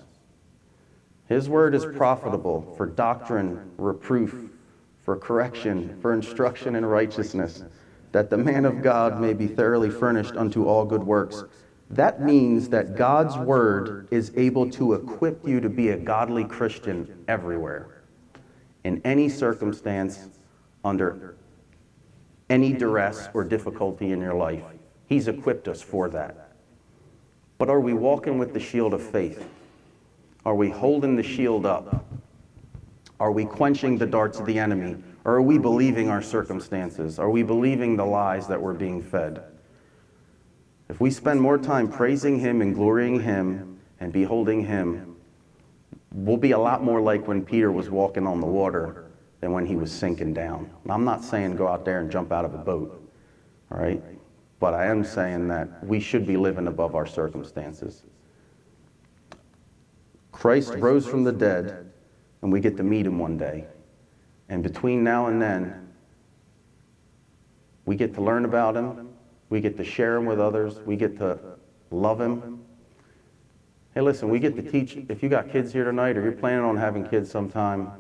His 1.29 1.49
word 1.49 1.75
is 1.75 1.85
profitable 1.85 2.75
for 2.77 2.87
doctrine, 2.87 3.71
reproof, 3.77 4.51
for 5.05 5.17
correction, 5.17 5.99
for 6.01 6.15
instruction 6.15 6.75
in 6.75 6.87
righteousness, 6.87 7.65
that 8.13 8.31
the 8.31 8.39
man 8.39 8.65
of 8.65 8.83
God 8.83 9.21
may 9.21 9.35
be 9.35 9.47
thoroughly 9.47 9.91
furnished 9.91 10.37
unto 10.37 10.65
all 10.65 10.87
good 10.87 11.03
works. 11.03 11.45
That 11.91 12.23
means 12.23 12.71
that 12.71 12.97
God's 12.97 13.37
word 13.37 14.09
is 14.11 14.33
able 14.37 14.71
to 14.71 14.95
equip 14.95 15.47
you 15.47 15.61
to 15.61 15.69
be 15.69 15.91
a 15.91 15.99
godly 15.99 16.45
Christian 16.45 17.25
everywhere, 17.29 18.03
in 18.85 19.03
any 19.05 19.29
circumstance, 19.29 20.29
under 20.85 21.37
any 22.49 22.73
duress 22.73 23.29
or 23.35 23.45
difficulty 23.45 24.13
in 24.13 24.21
your 24.21 24.35
life. 24.35 24.63
He's 25.07 25.29
equipped 25.29 25.69
us 25.69 25.83
for 25.83 26.09
that. 26.11 26.53
But 27.59 27.69
are 27.69 27.81
we 27.81 27.93
walking 27.93 28.39
with 28.39 28.55
the 28.55 28.61
shield 28.61 28.95
of 28.95 29.03
faith? 29.03 29.47
Are 30.49 30.55
we 30.55 30.71
holding 30.71 31.15
the 31.15 31.23
shield 31.23 31.67
up? 31.67 32.07
Are 33.21 33.33
we 33.33 33.45
quenching 33.45 33.99
the 33.99 34.07
darts 34.07 34.41
of 34.41 34.47
the 34.47 34.59
enemy? 34.59 34.97
Or 35.27 35.35
are 35.35 35.43
we 35.43 35.59
believing 35.59 36.09
our 36.09 36.23
circumstances? 36.23 37.19
Are 37.19 37.29
we 37.29 37.43
believing 37.43 37.99
the 37.99 38.07
lies 38.07 38.47
that 38.49 38.59
we're 38.59 38.73
being 38.73 39.03
fed? 39.03 39.43
If 40.89 41.03
we 41.03 41.11
spend 41.11 41.39
more 41.39 41.59
time 41.59 41.87
praising 41.87 42.41
Him 42.41 42.63
and 42.63 42.75
glorying 42.75 43.21
Him 43.21 43.79
and 44.01 44.11
beholding 44.11 44.65
Him, 44.65 45.17
we'll 46.15 46.39
be 46.39 46.53
a 46.53 46.59
lot 46.59 46.83
more 46.83 47.03
like 47.03 47.29
when 47.29 47.45
Peter 47.45 47.71
was 47.71 47.91
walking 47.91 48.27
on 48.27 48.41
the 48.41 48.47
water 48.47 49.05
than 49.41 49.53
when 49.53 49.67
he 49.67 49.77
was 49.77 49.93
sinking 49.93 50.33
down. 50.33 50.71
I'm 50.89 51.05
not 51.05 51.23
saying 51.23 51.57
go 51.57 51.69
out 51.69 51.85
there 51.85 52.01
and 52.01 52.11
jump 52.11 52.33
out 52.33 52.47
of 52.47 52.55
a 52.55 52.59
boat, 52.59 53.07
all 53.71 53.79
right? 53.79 54.03
But 54.61 54.73
I 54.73 54.87
am 54.87 55.05
saying 55.05 55.49
that 55.49 55.85
we 55.85 56.01
should 56.01 56.27
be 56.27 56.39
living 56.39 56.69
above 56.69 56.95
our 56.95 57.05
circumstances. 57.05 58.05
Christ 60.39 60.75
rose 60.77 61.05
from 61.05 61.25
the 61.25 61.33
dead, 61.33 61.91
and 62.43 62.53
we 62.53 62.61
get 62.61 62.77
to 62.77 62.85
meet 62.85 63.07
him 63.07 63.19
one 63.19 63.37
day. 63.37 63.65
And 64.49 64.63
between 64.63 65.03
now 65.03 65.27
and 65.27 65.43
then, 65.43 65.89
we 67.87 67.97
get 67.97 68.15
to 68.15 68.23
learn 68.23 68.45
about 68.45 68.77
him, 68.77 69.09
we 69.49 69.61
get 69.61 69.77
to 69.79 69.85
share 69.85 70.15
him 70.15 70.27
with 70.27 70.39
others, 70.39 70.79
we 70.87 70.95
get 70.95 71.19
to 71.19 71.41
love 71.91 72.21
him. 72.21 72.61
Hey, 73.95 74.01
listen, 74.01 74.29
we 74.29 74.39
get 74.39 74.55
to 74.55 74.63
teach. 74.63 74.97
If 75.09 75.25
you 75.25 75.29
got 75.29 75.51
kids 75.51 75.73
here 75.73 75.83
tonight 75.83 76.17
or 76.17 76.23
you're 76.23 76.31
planning 76.31 76.65
on 76.65 76.77
having 76.77 77.05
kids 77.05 77.29
sometime, 77.29 77.91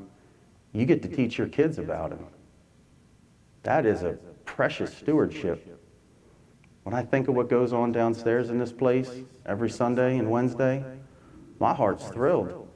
you 0.73 0.87
get 0.87 1.03
to 1.03 1.09
teach 1.09 1.39
your 1.39 1.49
kids 1.49 1.79
about 1.79 2.13
him. 2.13 2.25
That 3.65 3.85
is 3.85 4.05
a 4.05 4.13
precious 4.45 4.97
stewardship. 4.97 5.77
When 6.85 6.95
I 6.95 7.03
think 7.03 7.27
of 7.27 7.35
what 7.35 7.49
goes 7.49 7.73
on 7.73 7.91
downstairs 7.91 8.49
in 8.49 8.59
this 8.59 8.71
place 8.71 9.11
every 9.45 9.71
Sunday 9.71 10.19
and 10.19 10.31
Wednesday, 10.31 10.85
my 11.59 11.75
heart's 11.75 12.07
thrilled 12.09 12.69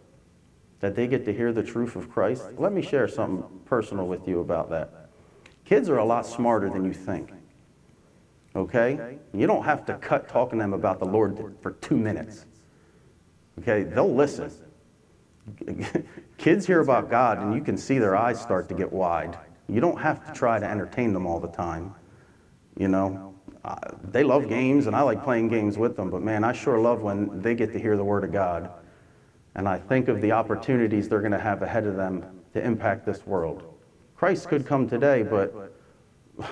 that 0.80 0.96
they 0.96 1.06
get 1.06 1.24
to 1.24 1.32
hear 1.32 1.52
the 1.52 1.62
truth 1.62 1.94
of 1.94 2.10
Christ. 2.10 2.44
Let 2.58 2.72
me 2.72 2.82
share 2.82 3.06
something 3.06 3.44
personal 3.64 4.06
with 4.06 4.26
you 4.26 4.40
about 4.40 4.70
that. 4.70 5.10
Kids 5.64 5.88
are 5.88 5.98
a 5.98 6.04
lot 6.04 6.26
smarter 6.26 6.68
than 6.68 6.84
you 6.84 6.92
think. 6.92 7.30
Okay? 8.54 9.18
You 9.32 9.46
don't 9.46 9.64
have 9.64 9.86
to 9.86 9.94
cut 9.94 10.28
talking 10.28 10.58
to 10.58 10.64
them 10.64 10.72
about 10.72 10.98
the 10.98 11.06
Lord 11.06 11.56
for 11.60 11.72
two 11.72 11.96
minutes. 11.96 12.46
Okay? 13.60 13.84
They'll 13.84 14.12
listen. 14.12 14.50
Kids 16.36 16.66
hear 16.66 16.80
about 16.80 17.10
God 17.10 17.38
and 17.38 17.54
you 17.54 17.62
can 17.62 17.76
see 17.76 17.98
their 17.98 18.16
eyes 18.16 18.40
start 18.40 18.68
to 18.68 18.74
get 18.74 18.92
wide. 18.92 19.38
You 19.68 19.80
don't 19.80 20.00
have 20.00 20.26
to 20.26 20.32
try 20.32 20.58
to 20.58 20.68
entertain 20.68 21.12
them 21.12 21.26
all 21.26 21.40
the 21.40 21.48
time. 21.48 21.94
You 22.76 22.88
know, 22.88 23.31
uh, 23.64 23.76
they 24.10 24.24
love 24.24 24.48
games 24.48 24.86
and 24.86 24.96
I 24.96 25.02
like 25.02 25.22
playing 25.22 25.48
games 25.48 25.78
with 25.78 25.96
them, 25.96 26.10
but 26.10 26.22
man, 26.22 26.42
I 26.42 26.52
sure 26.52 26.78
love 26.78 27.02
when 27.02 27.40
they 27.40 27.54
get 27.54 27.72
to 27.72 27.78
hear 27.78 27.96
the 27.96 28.04
Word 28.04 28.24
of 28.24 28.32
God. 28.32 28.70
And 29.54 29.68
I 29.68 29.78
think 29.78 30.08
of 30.08 30.20
the 30.20 30.32
opportunities 30.32 31.08
they're 31.08 31.20
going 31.20 31.32
to 31.32 31.38
have 31.38 31.62
ahead 31.62 31.86
of 31.86 31.94
them 31.94 32.24
to 32.54 32.64
impact 32.64 33.06
this 33.06 33.24
world. 33.26 33.62
Christ 34.16 34.48
could 34.48 34.66
come 34.66 34.88
today, 34.88 35.22
but 35.22 35.74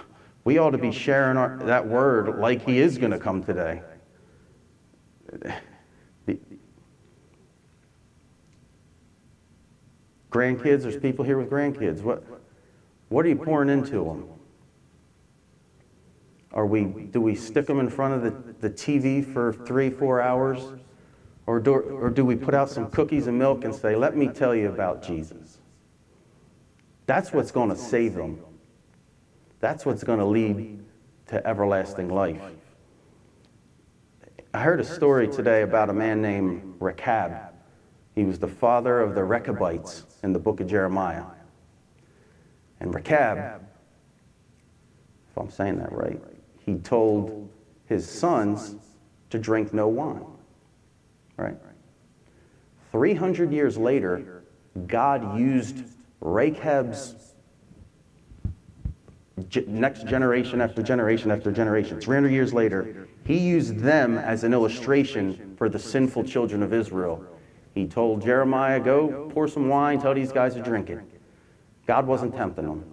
we 0.45 0.59
ought 0.59 0.71
to 0.71 0.79
be 0.79 0.93
sharing 0.93 1.37
our, 1.37 1.57
that 1.65 1.87
word 1.87 2.39
like 2.39 2.65
he 2.65 2.79
is 2.79 2.99
going 2.99 3.13
to 3.13 3.19
come 3.19 3.43
today. 3.43 3.83
Grandkids, 10.31 10.83
there's 10.83 10.97
people 10.97 11.25
here 11.25 11.39
with 11.39 11.51
grandkids. 11.51 12.03
What, 12.03 12.23
what 13.09 13.27
are 13.27 13.29
you 13.29 13.37
pouring 13.37 13.69
into 13.69 14.05
them? 14.05 14.29
Are 16.53 16.67
we, 16.67 16.85
do 16.85 17.21
we 17.21 17.35
stick 17.35 17.67
them 17.67 17.79
in 17.79 17.89
front 17.89 18.15
of 18.15 18.23
the, 18.23 18.69
the 18.69 18.71
TV 18.71 19.25
for 19.25 19.53
three, 19.53 19.91
four 19.91 20.21
hours? 20.21 20.61
Or 21.47 21.61
do, 21.61 21.75
or 21.75 22.11
do 22.11 22.25
we 22.25 22.37
put 22.37 22.55
out 22.55 22.71
some 22.71 22.91
cookies 22.91 23.27
and 23.27 23.39
milk 23.39 23.65
and 23.65 23.75
say, 23.75 23.97
let 23.97 24.17
me 24.17 24.29
tell 24.29 24.55
you 24.55 24.69
about 24.69 25.03
Jesus? 25.03 25.59
That's 27.07 27.33
what's 27.33 27.51
going 27.51 27.71
to 27.71 27.77
save 27.77 28.15
them. 28.15 28.41
That's 29.61 29.85
what's 29.85 30.05
going 30.05 30.19
to 30.19 30.25
lead 30.25 30.83
to 31.27 31.47
everlasting 31.47 32.09
life. 32.09 32.41
I 34.53 34.63
heard 34.63 34.81
a 34.81 34.85
story 34.85 35.29
today 35.29 35.63
about 35.63 35.91
a 35.91 35.93
man 35.93 36.21
named 36.21 36.77
Rechab. 36.81 37.53
He 38.15 38.25
was 38.25 38.39
the 38.39 38.49
father 38.49 39.01
of 39.01 39.15
the 39.15 39.23
Rechabites 39.23 40.05
in 40.23 40.33
the 40.33 40.39
book 40.39 40.61
of 40.61 40.67
Jeremiah. 40.67 41.25
And 42.81 42.95
Rechab, 42.95 43.61
if 45.31 45.39
I'm 45.39 45.51
saying 45.51 45.79
that 45.79 45.93
right, 45.93 46.21
he 46.71 46.79
told 46.79 47.51
his 47.87 48.09
sons 48.09 48.77
to 49.31 49.39
drink 49.39 49.73
no 49.73 49.89
wine. 49.89 50.25
Right? 51.37 51.57
300 52.93 53.53
years 53.53 53.77
later, 53.77 54.45
God 54.87 55.39
used 55.39 55.85
Rechab's 56.21 57.35
next 59.67 60.07
generation 60.07 60.61
after 60.61 60.83
generation 60.83 61.31
after 61.31 61.51
generation. 61.51 62.01
300 62.01 62.31
years 62.31 62.53
later, 62.53 63.09
he 63.25 63.39
used 63.39 63.79
them 63.79 64.19
as 64.19 64.45
an 64.45 64.53
illustration 64.53 65.55
for 65.57 65.69
the 65.69 65.79
sinful 65.79 66.25
children 66.25 66.63
of 66.63 66.73
Israel. 66.73 67.25
He 67.75 67.87
told 67.87 68.23
Jeremiah, 68.23 68.79
Go 68.79 69.31
pour 69.33 69.49
some 69.49 69.69
wine, 69.69 70.01
tell 70.01 70.15
these 70.15 70.33
guys 70.33 70.55
to 70.55 70.63
drink 70.63 70.91
it. 70.91 71.01
God 71.87 72.07
wasn't 72.07 72.35
tempting 72.37 72.67
them. 72.67 72.85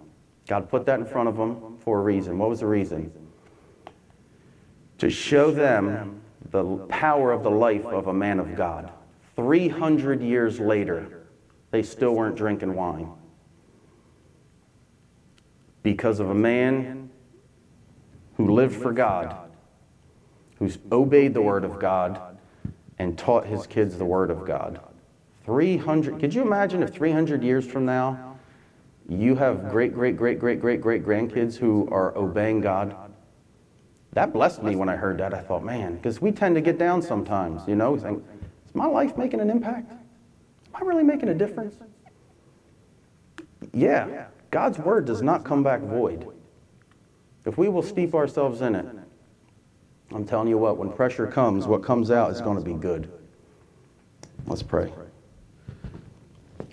God 0.47 0.69
put 0.69 0.85
that 0.85 0.99
in 0.99 1.05
front 1.05 1.27
of 1.27 1.35
them 1.35 1.77
for 1.83 1.99
a 1.99 2.01
reason. 2.01 2.37
What 2.37 2.49
was 2.49 2.61
the 2.61 2.67
reason? 2.67 3.11
To 4.99 5.09
show 5.09 5.51
them 5.51 6.21
the 6.51 6.63
power 6.87 7.31
of 7.31 7.43
the 7.43 7.51
life 7.51 7.85
of 7.85 8.07
a 8.07 8.13
man 8.13 8.39
of 8.39 8.55
God. 8.55 8.91
300 9.35 10.21
years 10.21 10.59
later, 10.59 11.27
they 11.71 11.83
still 11.83 12.15
weren't 12.15 12.35
drinking 12.35 12.73
wine 12.73 13.11
because 15.83 16.19
of 16.19 16.29
a 16.29 16.35
man 16.35 17.09
who 18.35 18.53
lived 18.53 18.75
for 18.75 18.91
God, 18.91 19.35
who's 20.59 20.77
obeyed 20.91 21.33
the 21.33 21.41
word 21.41 21.63
of 21.63 21.79
God, 21.79 22.37
and 22.99 23.17
taught 23.17 23.45
his 23.45 23.67
kids 23.67 23.97
the 23.97 24.05
word 24.05 24.31
of 24.31 24.45
God. 24.45 24.79
300, 25.45 26.19
could 26.19 26.33
you 26.33 26.41
imagine 26.41 26.83
if 26.83 26.93
300 26.93 27.41
years 27.41 27.65
from 27.65 27.85
now, 27.85 28.37
you 29.07 29.35
have 29.35 29.69
great, 29.69 29.93
great, 29.93 30.17
great, 30.17 30.39
great, 30.39 30.59
great, 30.59 30.81
great 30.81 31.05
grandkids 31.05 31.55
who 31.55 31.87
are 31.89 32.15
obeying 32.17 32.59
God? 32.59 32.95
That 34.13 34.33
blessed 34.33 34.63
me 34.63 34.75
when 34.75 34.89
I 34.89 34.95
heard 34.95 35.19
that. 35.19 35.33
I 35.33 35.41
thought, 35.41 35.63
man, 35.63 35.95
because 35.95 36.21
we 36.21 36.31
tend 36.31 36.55
to 36.55 36.61
get 36.61 36.77
down 36.77 37.01
sometimes, 37.01 37.67
you 37.67 37.75
know, 37.75 37.97
think, 37.97 38.23
is 38.65 38.75
my 38.75 38.85
life 38.85 39.17
making 39.17 39.39
an 39.39 39.49
impact? 39.49 39.91
Am 39.91 40.75
I 40.75 40.81
really 40.81 41.03
making 41.03 41.29
a 41.29 41.33
difference? 41.33 41.75
Yeah, 43.73 44.27
God's 44.49 44.79
word 44.79 45.05
does 45.05 45.21
not 45.21 45.43
come 45.43 45.61
back 45.63 45.81
void. 45.81 46.27
If 47.45 47.57
we 47.57 47.69
will 47.69 47.83
steep 47.83 48.15
ourselves 48.15 48.61
in 48.61 48.75
it, 48.75 48.85
I'm 50.11 50.25
telling 50.25 50.47
you 50.47 50.57
what, 50.57 50.77
when 50.77 50.91
pressure 50.91 51.27
comes, 51.27 51.67
what 51.67 51.83
comes 51.83 52.11
out 52.11 52.31
is 52.31 52.41
going 52.41 52.57
to 52.57 52.63
be 52.63 52.73
good. 52.73 53.11
Let's 54.45 54.63
pray. 54.63 54.91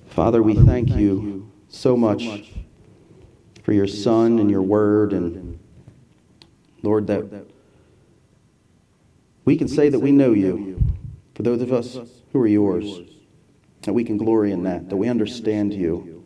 Father, 0.06 0.42
we 0.42 0.54
thank 0.54 0.90
you 0.90 1.50
so 1.68 1.96
much 1.96 2.52
for 3.64 3.72
your 3.72 3.88
Son 3.88 4.38
and 4.38 4.48
your 4.48 4.62
Word, 4.62 5.12
and 5.12 5.43
Lord, 6.84 7.06
that 7.08 7.46
we 9.44 9.56
can 9.56 9.68
say 9.68 9.88
that 9.88 9.98
we 9.98 10.12
know 10.12 10.32
you, 10.32 10.82
for 11.34 11.42
those 11.42 11.60
of 11.60 11.72
us 11.72 11.98
who 12.32 12.40
are 12.40 12.46
yours, 12.46 13.00
that 13.82 13.92
we 13.92 14.04
can 14.04 14.16
glory 14.16 14.52
in 14.52 14.62
that, 14.62 14.88
that 14.88 14.96
we 14.96 15.08
understand 15.08 15.74
you. 15.74 16.24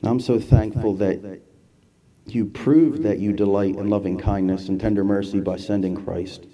And 0.00 0.10
I'm 0.10 0.20
so 0.20 0.40
thankful 0.40 0.94
that 0.94 1.40
you 2.26 2.44
proved 2.46 3.02
that 3.04 3.18
you 3.18 3.32
delight 3.32 3.76
in 3.76 3.88
loving 3.88 4.18
kindness 4.18 4.68
and 4.68 4.80
tender 4.80 5.04
mercy 5.04 5.40
by 5.40 5.56
sending 5.56 5.96
Christ. 6.04 6.46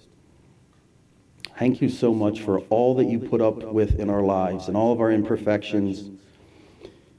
Thank 1.59 1.81
you 1.81 1.89
so 1.89 2.13
much 2.13 2.41
for 2.41 2.61
all 2.71 2.95
that 2.97 3.07
you 3.07 3.19
put 3.19 3.41
up 3.41 3.63
with 3.63 3.99
in 4.01 4.11
our 4.11 4.23
lives 4.23 4.69
and 4.69 4.77
all 4.77 4.93
of 4.93 5.01
our 5.01 5.11
imperfections, 5.11 6.11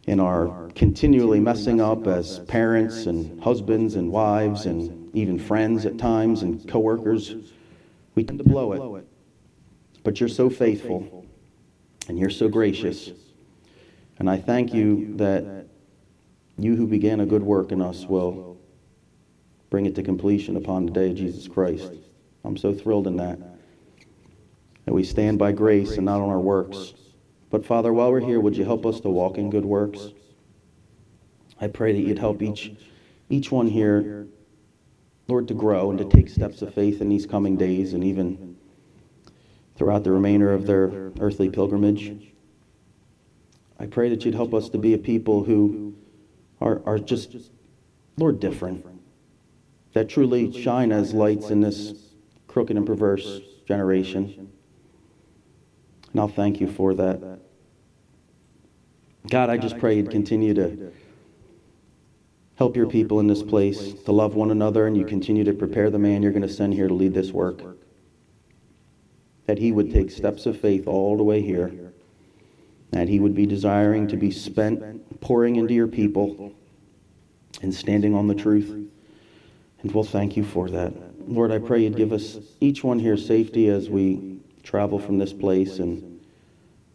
in 0.07 0.19
our 0.19 0.69
continually 0.75 1.39
messing 1.39 1.81
up 1.81 2.05
as 2.05 2.39
parents 2.39 3.07
and 3.07 3.41
husbands 3.41 3.95
and 3.95 4.11
wives 4.11 4.65
and 4.65 4.94
even 5.15 5.39
friends 5.39 5.85
at 5.85 5.97
times 5.97 6.41
and 6.43 6.67
coworkers. 6.67 7.35
We 8.15 8.23
tend 8.23 8.39
to 8.39 8.45
blow 8.45 8.73
it. 8.73 9.07
But 10.03 10.19
you're 10.19 10.29
so 10.29 10.49
faithful 10.49 11.25
and 12.07 12.19
you're 12.19 12.29
so 12.29 12.47
gracious. 12.47 13.11
And 14.17 14.29
I 14.29 14.37
thank 14.37 14.73
you 14.73 15.15
that 15.17 15.65
you 16.57 16.75
who 16.75 16.87
began 16.87 17.19
a 17.19 17.25
good 17.25 17.43
work 17.43 17.71
in 17.71 17.81
us 17.81 18.05
will 18.05 18.57
bring 19.69 19.85
it 19.85 19.95
to 19.95 20.03
completion 20.03 20.55
upon 20.55 20.85
the 20.85 20.91
day 20.91 21.09
of 21.09 21.15
Jesus 21.15 21.47
Christ. 21.47 21.91
I'm 22.43 22.55
so 22.55 22.73
thrilled 22.73 23.07
in 23.07 23.17
that. 23.17 23.39
That 24.85 24.93
we 24.93 25.03
stand 25.03 25.39
by 25.39 25.51
grace 25.51 25.97
and 25.97 26.05
not 26.05 26.21
on 26.21 26.29
our 26.29 26.39
works. 26.39 26.93
But 27.49 27.65
Father, 27.65 27.91
while 27.91 28.11
we're 28.11 28.19
here, 28.19 28.39
would 28.39 28.55
you 28.55 28.65
help 28.65 28.85
us 28.85 28.99
to 29.01 29.09
walk 29.09 29.37
in 29.37 29.49
good 29.49 29.65
works? 29.65 30.09
I 31.59 31.67
pray 31.67 31.93
that 31.93 32.01
you'd 32.01 32.19
help 32.19 32.41
each, 32.41 32.73
each 33.29 33.51
one 33.51 33.67
here, 33.67 34.27
Lord, 35.27 35.47
to 35.47 35.53
grow 35.53 35.89
and 35.89 35.97
to 35.99 36.05
take 36.05 36.29
steps 36.29 36.61
of 36.61 36.73
faith 36.73 37.01
in 37.01 37.09
these 37.09 37.25
coming 37.25 37.57
days 37.57 37.93
and 37.93 38.03
even 38.03 38.55
throughout 39.75 40.03
the 40.03 40.11
remainder 40.11 40.53
of 40.53 40.67
their 40.67 41.11
earthly 41.19 41.49
pilgrimage. 41.49 42.31
I 43.79 43.87
pray 43.87 44.09
that 44.09 44.23
you'd 44.23 44.35
help 44.35 44.53
us 44.53 44.69
to 44.69 44.77
be 44.77 44.93
a 44.93 44.97
people 44.97 45.43
who 45.43 45.95
are, 46.61 46.81
are 46.85 46.99
just, 46.99 47.35
Lord, 48.17 48.39
different, 48.39 48.85
that 49.93 50.09
truly 50.09 50.51
shine 50.61 50.91
as 50.91 51.13
lights 51.13 51.49
in 51.49 51.61
this 51.61 51.93
crooked 52.47 52.77
and 52.77 52.85
perverse 52.85 53.41
generation. 53.67 54.49
And 56.11 56.21
I'll 56.21 56.27
thank 56.27 56.61
you 56.61 56.71
for 56.71 56.93
that. 56.93 57.39
God, 59.29 59.49
I 59.49 59.57
just 59.57 59.79
pray 59.79 59.97
you'd 59.97 60.11
continue 60.11 60.53
to 60.53 60.93
help 62.55 62.75
your 62.75 62.87
people 62.87 63.19
in 63.19 63.27
this 63.27 63.43
place 63.43 63.93
to 63.93 64.11
love 64.11 64.35
one 64.35 64.51
another 64.51 64.87
and 64.87 64.97
you 64.97 65.05
continue 65.05 65.43
to 65.43 65.53
prepare 65.53 65.89
the 65.89 65.99
man 65.99 66.23
you're 66.23 66.31
going 66.31 66.41
to 66.41 66.49
send 66.49 66.73
here 66.73 66.87
to 66.87 66.93
lead 66.93 67.13
this 67.13 67.31
work. 67.31 67.61
That 69.45 69.57
he 69.57 69.71
would 69.71 69.91
take 69.91 70.09
steps 70.09 70.45
of 70.45 70.59
faith 70.59 70.87
all 70.87 71.17
the 71.17 71.23
way 71.23 71.41
here. 71.41 71.71
That 72.91 73.09
he 73.09 73.19
would 73.19 73.35
be 73.35 73.45
desiring 73.45 74.07
to 74.07 74.17
be 74.17 74.31
spent 74.31 75.19
pouring 75.19 75.57
into 75.57 75.73
your 75.73 75.87
people 75.87 76.53
and 77.61 77.73
standing 77.73 78.15
on 78.15 78.27
the 78.27 78.35
truth. 78.35 78.69
And 78.69 79.91
we'll 79.91 80.03
thank 80.03 80.37
you 80.37 80.43
for 80.43 80.69
that. 80.69 80.93
Lord, 81.27 81.51
I 81.51 81.59
pray 81.59 81.83
you'd 81.83 81.97
give 81.97 82.13
us 82.13 82.37
each 82.61 82.83
one 82.83 82.99
here 82.99 83.17
safety 83.17 83.67
as 83.67 83.89
we 83.89 84.39
travel 84.63 84.97
from 84.97 85.17
this 85.17 85.33
place. 85.33 85.79
And 85.79 86.21